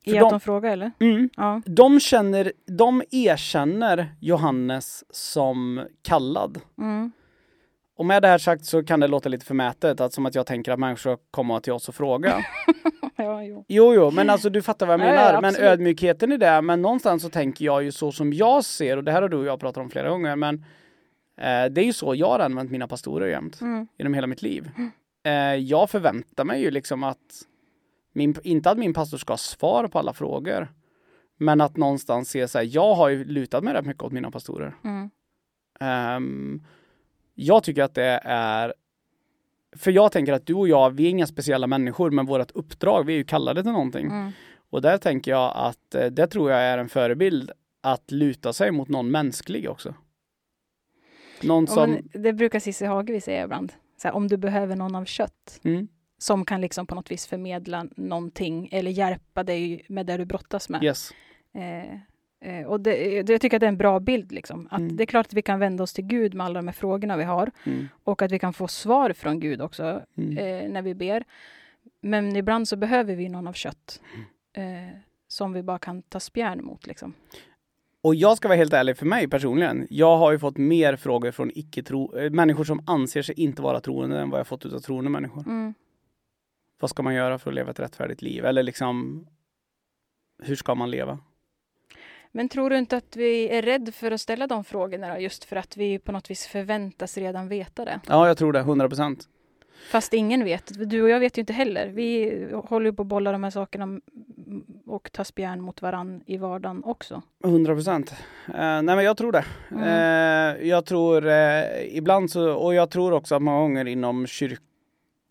I 0.04 0.10
För 0.10 0.16
att 0.16 0.20
de- 0.22 0.30
de 0.30 0.40
frågar 0.40 0.70
eller? 0.72 0.90
Mm. 1.00 1.28
Ja. 1.36 1.62
De 1.66 2.00
känner, 2.00 2.52
de 2.66 3.02
erkänner 3.10 4.14
Johannes 4.20 5.04
som 5.10 5.86
kallad. 6.02 6.60
Mm. 6.78 7.12
Och 7.96 8.06
med 8.06 8.22
det 8.22 8.28
här 8.28 8.38
sagt 8.38 8.64
så 8.64 8.82
kan 8.84 9.00
det 9.00 9.08
låta 9.08 9.28
lite 9.28 9.44
förmätet, 9.46 10.00
att 10.00 10.12
som 10.12 10.26
att 10.26 10.34
jag 10.34 10.46
tänker 10.46 10.72
att 10.72 10.78
människor 10.78 11.18
kommer 11.30 11.60
till 11.60 11.72
oss 11.72 11.88
och 11.88 11.94
fråga. 11.94 12.44
ja, 13.16 13.42
jo. 13.42 13.64
Jo, 13.68 13.94
jo, 13.94 14.10
men 14.10 14.30
alltså 14.30 14.50
du 14.50 14.62
fattar 14.62 14.86
vad 14.86 15.00
jag 15.00 15.06
Ja, 15.08 15.10
menar. 15.12 15.32
ja, 15.32 15.40
men 15.40 15.56
ödmjukheten 15.56 16.32
i 16.32 16.36
det, 16.36 16.62
men 16.62 16.82
någonstans 16.82 17.22
så 17.22 17.28
tänker 17.30 17.64
jag 17.64 17.82
ju 17.82 17.92
så 17.92 18.12
som 18.12 18.32
jag 18.32 18.64
ser, 18.64 18.96
och 18.96 19.04
det 19.04 19.12
här 19.12 19.22
har 19.22 19.28
du 19.28 19.36
och 19.36 19.44
jag 19.46 19.60
pratat 19.60 19.82
om 19.82 19.90
flera 19.90 20.08
gånger, 20.10 20.36
men 20.36 20.54
eh, 21.40 21.64
det 21.70 21.80
är 21.80 21.84
ju 21.84 21.92
så 21.92 22.14
jag 22.14 22.28
har 22.28 22.38
använt 22.38 22.70
mina 22.70 22.86
pastorer 22.88 23.26
jämt, 23.26 23.60
Mm. 23.60 23.86
genom 23.98 24.14
hela 24.14 24.26
mitt 24.26 24.42
liv. 24.42 24.70
Eh, 25.26 25.54
jag 25.54 25.90
förväntar 25.90 26.44
mig 26.44 26.62
ju 26.62 26.70
liksom 26.70 27.02
att, 27.04 27.18
min, 28.14 28.34
inte 28.42 28.70
att 28.70 28.78
min 28.78 28.94
pastor 28.94 29.18
ska 29.18 29.32
ha 29.32 29.38
svar 29.38 29.88
på 29.88 29.98
alla 29.98 30.12
frågor, 30.12 30.72
men 31.36 31.60
att 31.60 31.76
någonstans 31.76 32.30
se 32.30 32.48
så 32.48 32.58
här, 32.58 32.68
jag 32.70 32.94
har 32.94 33.08
ju 33.08 33.24
lutat 33.24 33.64
mig 33.64 33.74
rätt 33.74 33.86
mycket 33.86 34.02
åt 34.02 34.12
mina 34.12 34.30
pastorer. 34.30 34.76
Mm. 34.84 35.10
Ehm, 35.80 36.62
jag 37.34 37.62
tycker 37.62 37.82
att 37.82 37.94
det 37.94 38.20
är 38.24 38.74
för 39.76 39.90
jag 39.90 40.12
tänker 40.12 40.32
att 40.32 40.46
du 40.46 40.54
och 40.54 40.68
jag, 40.68 40.90
vi 40.90 41.06
är 41.06 41.10
inga 41.10 41.26
speciella 41.26 41.66
människor, 41.66 42.10
men 42.10 42.26
vårt 42.26 42.50
uppdrag, 42.50 43.06
vi 43.06 43.12
är 43.12 43.16
ju 43.16 43.24
kallade 43.24 43.62
till 43.62 43.72
någonting. 43.72 44.06
Mm. 44.06 44.32
Och 44.70 44.82
där 44.82 44.98
tänker 44.98 45.30
jag 45.30 45.52
att 45.56 45.94
eh, 45.94 46.06
det 46.06 46.26
tror 46.26 46.50
jag 46.50 46.60
är 46.60 46.78
en 46.78 46.88
förebild 46.88 47.50
att 47.80 48.10
luta 48.10 48.52
sig 48.52 48.70
mot 48.70 48.88
någon 48.88 49.10
mänsklig 49.10 49.70
också. 49.70 49.94
Någon 51.42 51.66
som, 51.66 51.98
det 52.12 52.32
brukar 52.32 52.60
Cissi 52.60 52.84
Hagevik 52.84 53.24
säga 53.24 53.44
ibland. 53.44 53.72
Så 53.96 54.08
här, 54.08 54.14
om 54.14 54.28
du 54.28 54.36
behöver 54.36 54.76
någon 54.76 54.94
av 54.94 55.04
kött 55.04 55.60
mm, 55.62 55.88
som 56.24 56.44
kan 56.44 56.60
liksom 56.60 56.86
på 56.86 56.94
något 56.94 57.10
vis 57.10 57.26
förmedla 57.26 57.86
någonting 57.96 58.68
eller 58.72 58.90
hjälpa 58.90 59.42
dig 59.42 59.84
med 59.88 60.06
det 60.06 60.16
du 60.16 60.24
brottas 60.24 60.68
med. 60.68 60.84
yes. 60.84 61.10
Eh, 61.54 61.94
eh, 62.50 62.66
och 62.66 62.80
det, 62.80 63.22
det, 63.22 63.32
jag 63.32 63.40
tycker 63.40 63.56
att 63.56 63.60
det 63.60 63.66
är 63.66 63.68
en 63.68 63.76
bra 63.76 64.00
bild. 64.00 64.32
Liksom. 64.32 64.68
Att 64.70 64.80
Mm. 64.80 64.96
Det 64.96 65.04
är 65.04 65.06
klart 65.06 65.26
att 65.26 65.32
vi 65.32 65.42
kan 65.42 65.58
vända 65.58 65.82
oss 65.82 65.92
till 65.92 66.04
Gud 66.04 66.34
med 66.34 66.46
alla 66.46 66.54
de 66.54 66.68
här 66.68 66.74
frågorna 66.74 67.16
vi 67.16 67.24
har 67.24 67.50
Mm, 67.64 67.88
och 68.04 68.22
att 68.22 68.32
vi 68.32 68.38
kan 68.38 68.52
få 68.52 68.68
svar 68.68 69.12
från 69.12 69.40
Gud 69.40 69.60
också 69.60 70.02
mm, 70.16 70.38
eh, 70.38 70.70
när 70.70 70.82
vi 70.82 70.94
ber. 70.94 71.24
Men 72.00 72.36
ibland 72.36 72.68
så 72.68 72.76
behöver 72.76 73.14
vi 73.14 73.28
någon 73.28 73.46
av 73.46 73.52
kött 73.52 74.00
eh, 74.52 74.64
som 75.28 75.52
vi 75.52 75.62
bara 75.62 75.78
kan 75.78 76.02
ta 76.02 76.20
spjärn 76.20 76.64
mot. 76.64 76.86
Liksom. 76.86 77.14
Och 78.02 78.14
jag 78.14 78.36
ska 78.36 78.48
vara 78.48 78.58
helt 78.58 78.72
ärlig 78.72 78.96
för 78.96 79.06
mig 79.06 79.28
personligen. 79.28 79.86
Jag 79.90 80.16
har 80.16 80.32
ju 80.32 80.38
fått 80.38 80.56
mer 80.56 80.96
frågor 80.96 81.30
från 81.30 81.50
icke-tro, 81.54 82.18
eh, 82.18 82.30
människor 82.30 82.64
som 82.64 82.82
anser 82.86 83.22
sig 83.22 83.40
inte 83.40 83.62
vara 83.62 83.80
troende 83.80 84.18
än 84.20 84.30
vad 84.30 84.40
jag 84.40 84.46
fått 84.46 84.66
utav 84.66 84.78
troende 84.78 85.10
människor. 85.10 85.74
Vad 86.80 86.90
ska 86.90 87.02
man 87.02 87.14
göra 87.14 87.38
för 87.38 87.50
att 87.50 87.54
leva 87.54 87.70
ett 87.70 87.80
rättfärdigt 87.80 88.22
liv? 88.22 88.44
Eller 88.44 88.62
liksom, 88.62 89.26
hur 90.42 90.56
ska 90.56 90.74
man 90.74 90.90
leva? 90.90 91.18
Men 92.32 92.48
tror 92.48 92.70
du 92.70 92.78
inte 92.78 92.96
att 92.96 93.16
vi 93.16 93.48
är 93.48 93.62
rädda 93.62 93.92
för 93.92 94.10
att 94.10 94.20
ställa 94.20 94.46
de 94.46 94.64
frågorna? 94.64 95.20
Just 95.20 95.44
för 95.44 95.56
att 95.56 95.76
vi 95.76 95.98
på 95.98 96.12
något 96.12 96.30
vis 96.30 96.46
förväntas 96.46 97.18
redan 97.18 97.48
veta 97.48 97.84
det. 97.84 98.00
Ja, 98.08 98.26
jag 98.26 98.38
tror 98.38 98.52
det, 98.52 98.58
100 98.58 98.88
procent. 98.88 99.28
Fast 99.90 100.14
ingen 100.14 100.44
vet. 100.44 100.90
Du 100.90 101.02
och 101.02 101.08
jag 101.08 101.20
vet 101.20 101.38
ju 101.38 101.40
inte 101.40 101.52
heller. 101.52 101.88
Vi 101.88 102.38
håller 102.64 102.92
på 102.92 103.02
att 103.02 103.08
bolla 103.08 103.32
de 103.32 103.44
här 103.44 103.50
sakerna 103.50 104.00
och 104.86 105.12
ta 105.12 105.24
spjärn 105.24 105.60
mot 105.60 105.82
varann 105.82 106.22
i 106.26 106.36
vardagen 106.36 106.84
också. 106.84 107.22
100 107.44 107.74
procent. 107.74 108.10
Uh, 108.48 108.54
nej 108.56 108.82
men 108.82 109.04
jag 109.04 109.16
tror 109.16 109.32
det. 109.32 109.44
Mm. 109.70 109.84
Uh, 109.84 110.68
jag 110.68 110.86
tror 110.86 111.26
uh, 111.26 111.96
ibland 111.96 112.30
så, 112.30 112.52
och 112.52 112.74
jag 112.74 112.90
tror 112.90 113.12
också 113.12 113.34
att 113.34 113.42
många 113.42 113.60
gånger 113.60 113.84
inom 113.84 114.26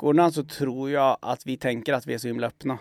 kyrkorna 0.03 0.31
så 0.31 0.43
tror 0.43 0.89
jag 0.91 1.17
att 1.21 1.45
vi 1.45 1.57
tänker 1.57 1.93
att 1.93 2.07
vi 2.07 2.13
är 2.13 2.17
så 2.17 2.27
himla 2.27 2.47
öppna. 2.47 2.79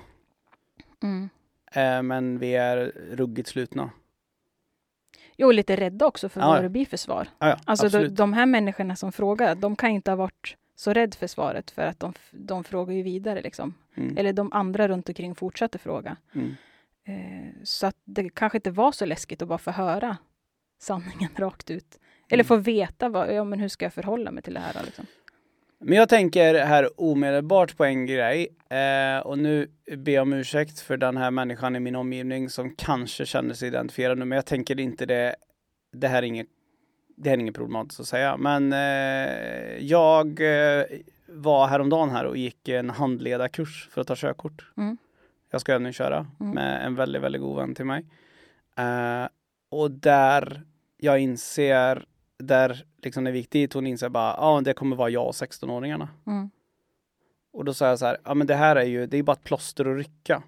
Mm. 1.02 2.08
men 2.08 2.38
vi 2.38 2.54
är 2.54 2.92
ruggigt 3.12 3.48
slutna. 3.48 3.90
Jo, 5.36 5.52
lite 5.52 5.76
rädda 5.76 6.06
också 6.06 6.28
för 6.28 6.40
ja, 6.40 6.46
vad 6.46 6.62
det 6.62 6.68
blir 6.68 6.86
för 6.86 6.96
svar. 6.96 7.28
Ja, 7.38 7.48
ja, 7.48 7.56
alltså 7.64 7.88
de, 7.88 8.08
de, 8.08 8.32
här 8.32 8.46
människorna 8.46 8.96
som 8.96 9.12
frågar, 9.12 9.54
de 9.54 9.76
kan 9.76 9.90
inte 9.90 10.10
ha 10.10 10.16
varit 10.16 10.56
så 10.76 10.92
rädd 10.92 11.14
för 11.14 11.26
svaret 11.26 11.70
för 11.70 11.86
att 11.86 12.00
de, 12.00 12.12
de 12.30 12.64
frågar 12.64 12.94
ju 12.94 13.02
vidare. 13.02 13.42
Liksom. 13.42 13.74
Mm. 13.96 14.16
Eller 14.18 14.32
de 14.32 14.52
andra 14.52 14.88
runt 14.88 15.08
omkring 15.08 15.34
fortsatte 15.34 15.78
fråga. 15.78 16.16
Mm. 16.34 16.54
Eh, 17.04 17.52
så 17.64 17.86
att 17.86 17.96
det 18.04 18.30
kanske 18.34 18.58
inte 18.58 18.70
var 18.70 18.92
så 18.92 19.06
läskigt 19.06 19.42
att 19.42 19.48
bara 19.48 19.58
få 19.58 19.70
höra 19.70 20.16
sanningen 20.80 21.30
rakt 21.36 21.70
ut. 21.70 21.98
Eller 22.28 22.44
mm. 22.44 22.48
få 22.48 22.56
veta 22.56 23.08
vad, 23.08 23.34
ja, 23.34 23.44
men 23.44 23.60
hur 23.60 23.68
ska 23.68 23.84
jag 23.84 23.92
förhålla 23.92 24.30
mig 24.30 24.42
till 24.42 24.54
det 24.54 24.60
här. 24.60 24.84
Liksom. 24.84 25.06
Men 25.84 25.98
jag 25.98 26.08
tänker 26.08 26.54
här 26.64 27.00
omedelbart 27.00 27.76
på 27.76 27.84
en 27.84 28.06
grej 28.06 28.48
eh, 28.70 29.26
och 29.26 29.38
nu 29.38 29.70
ber 29.96 30.12
jag 30.12 30.22
om 30.22 30.32
ursäkt 30.32 30.80
för 30.80 30.96
den 30.96 31.16
här 31.16 31.30
människan 31.30 31.76
i 31.76 31.80
min 31.80 31.96
omgivning 31.96 32.50
som 32.50 32.74
kanske 32.76 33.26
känner 33.26 33.54
sig 33.54 33.68
identifierad 33.68 34.18
nu, 34.18 34.24
men 34.24 34.36
jag 34.36 34.46
tänker 34.46 34.80
inte 34.80 35.06
det. 35.06 35.36
Det 35.92 36.08
här 36.08 36.22
är 36.22 36.26
inget 36.26 36.46
det 37.16 37.30
är 37.30 37.38
inget 37.38 37.54
problematiskt 37.54 38.00
att 38.00 38.06
säga, 38.06 38.36
men 38.36 38.72
eh, 38.72 39.78
jag 39.78 40.40
eh, 40.40 40.84
var 41.26 41.66
häromdagen 41.66 42.10
här 42.10 42.24
och 42.24 42.36
gick 42.36 42.68
en 42.68 42.90
handledarkurs 42.90 43.88
för 43.90 44.00
att 44.00 44.06
ta 44.06 44.16
körkort. 44.16 44.72
Mm. 44.76 44.96
Jag 45.50 45.60
ska 45.60 45.72
övningsköra 45.72 46.26
mm. 46.40 46.54
med 46.54 46.86
en 46.86 46.94
väldigt, 46.94 47.22
väldigt 47.22 47.42
god 47.42 47.56
vän 47.56 47.74
till 47.74 47.84
mig. 47.84 48.06
Eh, 48.76 49.28
och 49.70 49.90
där 49.90 50.62
jag 50.96 51.20
inser, 51.20 52.04
där 52.38 52.84
liksom 53.02 53.24
när 53.24 53.32
vi 53.32 53.38
gick 53.38 53.50
dit, 53.50 53.72
hon 53.72 53.86
inser 53.86 54.08
bara, 54.08 54.30
ja 54.30 54.36
ah, 54.38 54.60
det 54.60 54.74
kommer 54.74 54.96
vara 54.96 55.10
jag 55.10 55.26
och 55.26 55.32
16-åringarna. 55.32 56.08
Mm. 56.26 56.50
Och 57.52 57.64
då 57.64 57.74
sa 57.74 57.88
jag 57.88 57.98
så 57.98 58.06
här, 58.06 58.18
ja 58.24 58.30
ah, 58.30 58.34
men 58.34 58.46
det 58.46 58.54
här 58.54 58.76
är 58.76 58.84
ju, 58.84 59.06
det 59.06 59.16
är 59.16 59.22
bara 59.22 59.36
ett 59.36 59.44
plåster 59.44 59.84
att 59.84 59.96
rycka. 59.96 60.42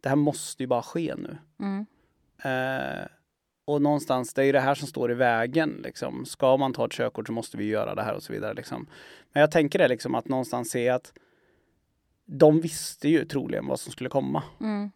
Det 0.00 0.08
här 0.08 0.16
måste 0.16 0.62
ju 0.62 0.66
bara 0.66 0.82
ske 0.82 1.14
nu. 1.16 1.38
Mm. 1.60 1.86
Eh, 2.42 3.06
och 3.64 3.82
någonstans, 3.82 4.34
det 4.34 4.42
är 4.42 4.46
ju 4.46 4.52
det 4.52 4.60
här 4.60 4.74
som 4.74 4.88
står 4.88 5.12
i 5.12 5.14
vägen. 5.14 5.80
Liksom. 5.84 6.26
Ska 6.26 6.56
man 6.56 6.72
ta 6.72 6.86
ett 6.86 6.92
körkort 6.92 7.26
så 7.26 7.32
måste 7.32 7.56
vi 7.56 7.64
göra 7.64 7.94
det 7.94 8.02
här 8.02 8.14
och 8.14 8.22
så 8.22 8.32
vidare. 8.32 8.54
Liksom. 8.54 8.86
Men 9.32 9.40
jag 9.40 9.50
tänker 9.50 9.78
det 9.78 9.88
liksom 9.88 10.14
att 10.14 10.28
någonstans 10.28 10.70
se 10.70 10.88
att 10.88 11.12
de 12.24 12.60
visste 12.60 13.08
ju 13.08 13.24
troligen 13.24 13.66
vad 13.66 13.80
som 13.80 13.92
skulle 13.92 14.10
komma. 14.10 14.42
Mm. 14.60 14.90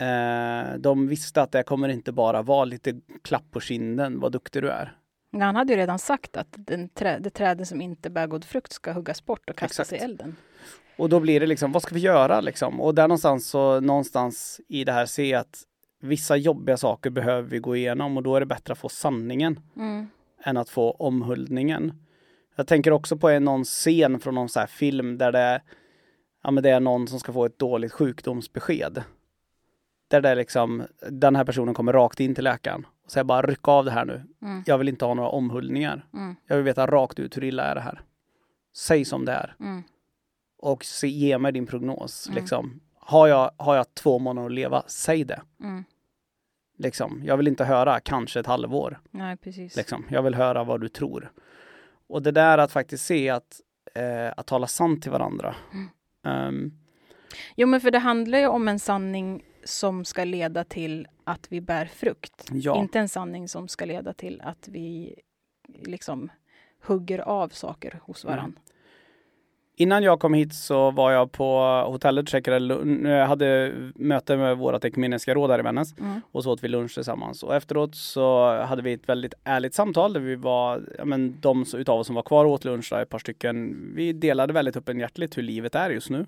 Eh, 0.00 0.78
de 0.78 1.06
visste 1.08 1.42
att 1.42 1.52
det 1.52 1.62
kommer 1.62 1.88
inte 1.88 2.12
bara 2.12 2.42
vara 2.42 2.64
lite 2.64 3.00
klapp 3.22 3.50
på 3.50 3.60
kinden, 3.60 4.20
vad 4.20 4.32
duktig 4.32 4.62
du 4.62 4.70
är. 4.70 4.96
Ja, 5.30 5.44
han 5.44 5.56
hade 5.56 5.72
ju 5.72 5.78
redan 5.78 5.98
sagt 5.98 6.36
att 6.36 6.48
den 6.50 6.88
trä, 6.88 7.18
det 7.18 7.30
träden 7.30 7.66
som 7.66 7.80
inte 7.80 8.10
bär 8.10 8.26
god 8.26 8.44
frukt 8.44 8.72
ska 8.72 8.92
huggas 8.92 9.24
bort 9.24 9.50
och 9.50 9.56
kastas 9.56 9.92
Exakt. 9.92 10.02
i 10.02 10.04
elden. 10.04 10.36
Och 10.96 11.08
då 11.08 11.20
blir 11.20 11.40
det 11.40 11.46
liksom, 11.46 11.72
vad 11.72 11.82
ska 11.82 11.94
vi 11.94 12.00
göra 12.00 12.40
liksom? 12.40 12.80
Och 12.80 12.94
där 12.94 13.08
någonstans 13.08 13.48
så 13.48 13.80
någonstans 13.80 14.60
i 14.68 14.84
det 14.84 14.92
här 14.92 15.06
se 15.06 15.34
att 15.34 15.62
vissa 16.00 16.36
jobbiga 16.36 16.76
saker 16.76 17.10
behöver 17.10 17.48
vi 17.48 17.58
gå 17.58 17.76
igenom 17.76 18.16
och 18.16 18.22
då 18.22 18.36
är 18.36 18.40
det 18.40 18.46
bättre 18.46 18.72
att 18.72 18.78
få 18.78 18.88
sanningen 18.88 19.60
mm. 19.76 20.06
än 20.44 20.56
att 20.56 20.70
få 20.70 20.90
omhuldningen. 20.90 21.92
Jag 22.56 22.66
tänker 22.66 22.90
också 22.90 23.16
på 23.16 23.28
en 23.28 23.44
någon 23.44 23.64
scen 23.64 24.20
från 24.20 24.34
någon 24.34 24.48
så 24.48 24.66
film 24.66 25.18
där 25.18 25.32
det, 25.32 25.62
ja, 26.42 26.50
men 26.50 26.62
det 26.62 26.70
är 26.70 26.80
någon 26.80 27.08
som 27.08 27.20
ska 27.20 27.32
få 27.32 27.44
ett 27.44 27.58
dåligt 27.58 27.92
sjukdomsbesked. 27.92 29.02
Där 30.08 30.20
det 30.20 30.28
är 30.28 30.36
liksom, 30.36 30.82
den 31.10 31.36
här 31.36 31.44
personen 31.44 31.74
kommer 31.74 31.92
rakt 31.92 32.20
in 32.20 32.34
till 32.34 32.44
läkaren 32.44 32.86
och 33.08 33.12
säger 33.12 33.24
bara 33.24 33.42
ryck 33.42 33.68
av 33.68 33.84
det 33.84 33.90
här 33.90 34.04
nu. 34.04 34.22
Mm. 34.42 34.62
Jag 34.66 34.78
vill 34.78 34.88
inte 34.88 35.04
ha 35.04 35.14
några 35.14 35.28
omhuldningar. 35.28 36.06
Mm. 36.14 36.36
Jag 36.46 36.56
vill 36.56 36.64
veta 36.64 36.86
rakt 36.86 37.18
ut 37.18 37.36
hur 37.36 37.44
illa 37.44 37.64
är 37.64 37.74
det 37.74 37.80
här. 37.80 38.00
Säg 38.76 39.04
som 39.04 39.24
det 39.24 39.32
är. 39.32 39.56
Mm. 39.60 39.82
Och 40.58 40.84
se, 40.84 41.08
ge 41.08 41.38
mig 41.38 41.52
din 41.52 41.66
prognos. 41.66 42.26
Mm. 42.26 42.40
Liksom 42.40 42.80
har 42.94 43.26
jag, 43.26 43.50
har 43.56 43.76
jag 43.76 43.94
två 43.94 44.18
månader 44.18 44.46
att 44.46 44.52
leva, 44.52 44.82
säg 44.86 45.24
det. 45.24 45.42
Mm. 45.60 45.84
Liksom, 46.78 47.22
jag 47.24 47.36
vill 47.36 47.48
inte 47.48 47.64
höra 47.64 48.00
kanske 48.00 48.40
ett 48.40 48.46
halvår. 48.46 49.00
Nej, 49.10 49.36
precis. 49.36 49.76
Liksom, 49.76 50.04
jag 50.10 50.22
vill 50.22 50.34
höra 50.34 50.64
vad 50.64 50.80
du 50.80 50.88
tror. 50.88 51.32
Och 52.08 52.22
det 52.22 52.30
där 52.30 52.58
att 52.58 52.72
faktiskt 52.72 53.04
se 53.04 53.30
att, 53.30 53.60
eh, 53.94 54.32
att 54.36 54.46
tala 54.46 54.66
sant 54.66 55.02
till 55.02 55.12
varandra. 55.12 55.54
Um, 56.24 56.78
jo, 57.56 57.66
men 57.66 57.80
för 57.80 57.90
det 57.90 57.98
handlar 57.98 58.38
ju 58.38 58.46
om 58.46 58.68
en 58.68 58.78
sanning 58.78 59.44
som 59.64 60.04
ska 60.04 60.24
leda 60.24 60.64
till 60.64 61.08
att 61.24 61.46
vi 61.50 61.60
bär 61.60 61.86
frukt. 61.86 62.48
Ja. 62.52 62.80
Inte 62.80 62.98
en 62.98 63.08
sanning 63.08 63.48
som 63.48 63.68
ska 63.68 63.84
leda 63.84 64.12
till 64.12 64.40
att 64.44 64.68
vi 64.68 65.14
liksom 65.68 66.30
hugger 66.82 67.18
av 67.18 67.48
saker 67.48 68.00
hos 68.02 68.24
varandra. 68.24 68.60
Innan 69.80 70.02
jag 70.02 70.20
kom 70.20 70.34
hit 70.34 70.54
så 70.54 70.90
var 70.90 71.12
jag 71.12 71.32
på 71.32 71.60
hotellet 71.86 72.28
checkade 72.28 72.58
Jag 73.10 73.26
hade 73.26 73.72
möte 73.94 74.36
med 74.36 74.58
vårt 74.58 74.84
ekumeniska 74.84 75.34
råd 75.34 75.50
här 75.50 75.58
i 75.58 75.62
Vännäs 75.62 75.98
mm. 75.98 76.20
och 76.32 76.44
så 76.44 76.52
åt 76.52 76.64
vi 76.64 76.68
lunch 76.68 76.94
tillsammans. 76.94 77.42
Och 77.42 77.54
efteråt 77.54 77.94
så 77.94 78.56
hade 78.62 78.82
vi 78.82 78.92
ett 78.92 79.08
väldigt 79.08 79.34
ärligt 79.44 79.74
samtal 79.74 80.12
där 80.12 80.20
vi 80.20 80.36
var, 80.36 80.82
ja 80.98 81.04
men 81.04 81.40
de 81.40 81.64
utav 81.74 82.00
oss 82.00 82.06
som 82.06 82.16
var 82.16 82.22
kvar 82.22 82.44
och 82.44 82.50
åt 82.50 82.64
lunch, 82.64 82.88
där, 82.90 83.02
ett 83.02 83.08
par 83.08 83.18
stycken, 83.18 83.76
vi 83.94 84.12
delade 84.12 84.52
väldigt 84.52 84.76
öppenhjärtligt 84.76 85.38
hur 85.38 85.42
livet 85.42 85.74
är 85.74 85.90
just 85.90 86.10
nu. 86.10 86.26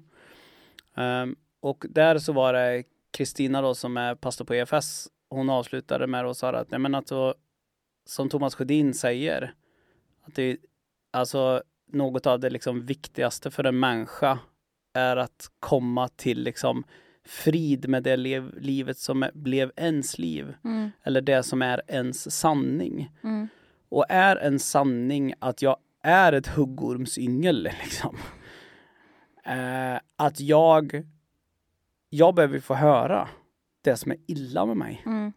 Um, 0.95 1.37
och 1.61 1.85
där 1.89 2.19
så 2.19 2.33
var 2.33 2.53
det 2.53 2.85
Kristina 3.11 3.63
då 3.63 3.75
som 3.75 3.97
är 3.97 4.15
pastor 4.15 4.45
på 4.45 4.55
EFS. 4.55 5.09
Hon 5.31 5.51
avslutade 5.51 6.07
med 6.07 6.27
att 6.27 6.37
säga 6.37 6.59
att, 6.59 6.71
nej 6.71 6.81
men 6.81 6.95
alltså, 6.95 7.35
som 8.07 8.29
Thomas 8.29 8.55
Sjödin 8.55 8.95
säger, 8.95 9.55
att 10.23 10.35
det, 10.35 10.57
alltså 11.11 11.63
något 11.93 12.27
av 12.27 12.41
det 12.41 12.51
liksom 12.51 12.87
viktigaste 12.87 13.51
för 13.51 13.65
en 13.65 13.79
människa 13.79 14.39
är 14.95 15.17
att 15.17 15.51
komma 15.61 16.09
till 16.09 16.43
liksom 16.43 16.85
frid 17.25 17.89
med 17.89 18.03
det 18.03 18.17
lev, 18.17 18.61
livet 18.61 18.99
som 18.99 19.29
blev 19.35 19.73
ens 19.77 20.19
liv. 20.19 20.55
Mm. 20.65 20.91
Eller 21.03 21.21
det 21.21 21.43
som 21.43 21.63
är 21.63 21.83
ens 21.87 22.37
sanning. 22.37 23.11
Mm. 23.23 23.49
Och 23.89 24.05
är 24.09 24.37
en 24.37 24.59
sanning 24.59 25.35
att 25.39 25.63
jag 25.63 25.77
är 26.03 26.33
ett 26.33 26.47
huggormsyngel 26.47 27.63
liksom. 27.83 28.17
Eh, 29.45 30.01
att 30.17 30.41
jag, 30.41 31.07
jag 32.11 32.35
behöver 32.35 32.61
få 32.61 32.75
höra 32.75 33.29
det 33.83 33.97
som 33.97 34.13
är 34.13 34.19
illa 34.27 34.67
med 34.67 34.77
mig. 34.77 35.03
Mm. 35.07 35.33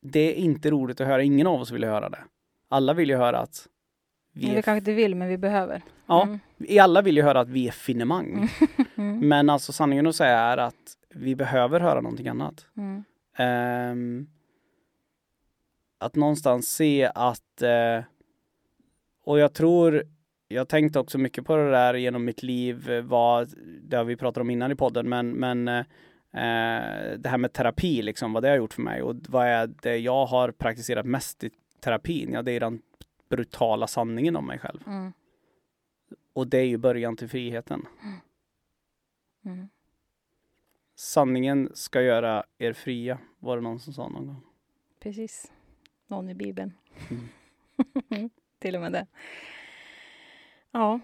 Det 0.00 0.20
är 0.20 0.34
inte 0.34 0.70
roligt 0.70 1.00
att 1.00 1.06
höra, 1.06 1.22
ingen 1.22 1.46
av 1.46 1.60
oss 1.60 1.70
vill 1.70 1.84
höra 1.84 2.08
det. 2.08 2.24
Alla 2.68 2.94
vill 2.94 3.08
ju 3.08 3.16
höra 3.16 3.38
att 3.38 3.68
vi, 4.32 4.54
vi 4.54 4.62
kanske 4.62 4.78
inte 4.78 4.92
vill, 4.92 5.14
men 5.14 5.28
vi 5.28 5.38
behöver. 5.38 5.82
Ja, 6.06 6.22
mm. 6.22 6.38
vi 6.56 6.78
alla 6.78 7.02
vill 7.02 7.16
ju 7.16 7.22
höra 7.22 7.40
att 7.40 7.48
vi 7.48 7.68
är 7.68 7.72
finemang. 7.72 8.48
Mm. 8.96 9.18
Men 9.28 9.50
alltså 9.50 9.72
sanningen 9.72 10.06
att 10.06 10.16
säga 10.16 10.38
är 10.38 10.56
att 10.56 10.96
vi 11.10 11.36
behöver 11.36 11.80
höra 11.80 12.00
någonting 12.00 12.28
annat. 12.28 12.66
Mm. 12.76 13.04
Um, 13.92 14.28
att 15.98 16.14
någonstans 16.14 16.68
se 16.68 17.10
att, 17.14 17.62
uh, 17.62 18.04
och 19.24 19.38
jag 19.38 19.54
tror, 19.54 20.04
jag 20.48 20.68
tänkte 20.68 20.98
också 20.98 21.18
mycket 21.18 21.44
på 21.44 21.56
det 21.56 21.70
där 21.70 21.94
genom 21.94 22.24
mitt 22.24 22.42
liv, 22.42 23.02
vad, 23.04 23.54
det 23.82 23.96
har 23.96 24.04
vi 24.04 24.16
pratat 24.16 24.40
om 24.40 24.50
innan 24.50 24.72
i 24.72 24.76
podden, 24.76 25.08
men, 25.08 25.30
men 25.30 25.68
uh, 25.68 25.84
det 27.18 27.28
här 27.28 27.38
med 27.38 27.52
terapi, 27.52 28.02
liksom, 28.02 28.32
vad 28.32 28.42
det 28.42 28.48
har 28.48 28.56
gjort 28.56 28.74
för 28.74 28.82
mig 28.82 29.02
och 29.02 29.16
vad 29.28 29.46
är 29.46 29.66
det 29.82 29.96
jag 29.96 30.26
har 30.26 30.50
praktiserat 30.50 31.06
mest 31.06 31.44
i 31.44 31.50
terapin? 31.80 32.32
Ja, 32.32 32.42
det 32.42 32.52
är 32.52 32.60
den 32.60 32.82
brutala 33.28 33.86
sanningen 33.86 34.36
om 34.36 34.46
mig 34.46 34.58
själv. 34.58 34.80
Mm. 34.86 35.12
Och 36.32 36.46
det 36.46 36.58
är 36.58 36.64
ju 36.64 36.76
början 36.76 37.16
till 37.16 37.28
friheten. 37.28 37.86
Mm. 38.02 38.18
mm. 39.44 39.68
Sanningen 40.94 41.70
ska 41.74 42.02
göra 42.02 42.44
er 42.58 42.72
fria, 42.72 43.18
var 43.38 43.56
det 43.56 43.62
någon 43.62 43.80
som 43.80 43.92
sa 43.92 44.08
någon 44.08 44.26
gång. 44.26 44.42
Precis. 45.00 45.52
Någon 46.06 46.28
i 46.28 46.34
Bibeln. 46.34 46.72
Mm. 47.10 48.30
till 48.58 48.74
och 48.74 48.80
med 48.80 48.92
det. 48.92 49.06
Ja, 50.72 51.00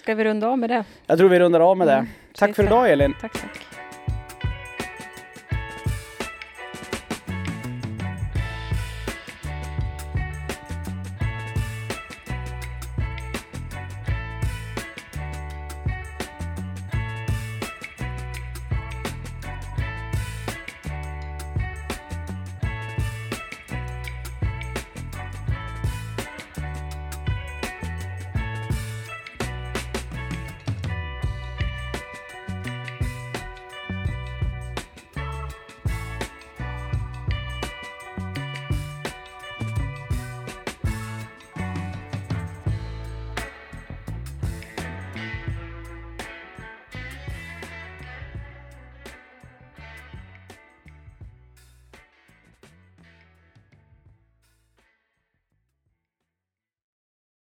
ska 0.00 0.14
vi 0.14 0.24
runda 0.24 0.48
av 0.48 0.58
med 0.58 0.70
det? 0.70 0.84
Jag 1.06 1.18
tror 1.18 1.28
vi 1.28 1.38
rundar 1.38 1.60
av 1.60 1.76
med 1.76 1.86
det. 1.86 1.92
Mm, 1.92 2.06
tack 2.34 2.56
för 2.56 2.62
idag 2.64 2.90
Elin. 2.92 3.14
Tack, 3.20 3.32
tack. 3.32 3.66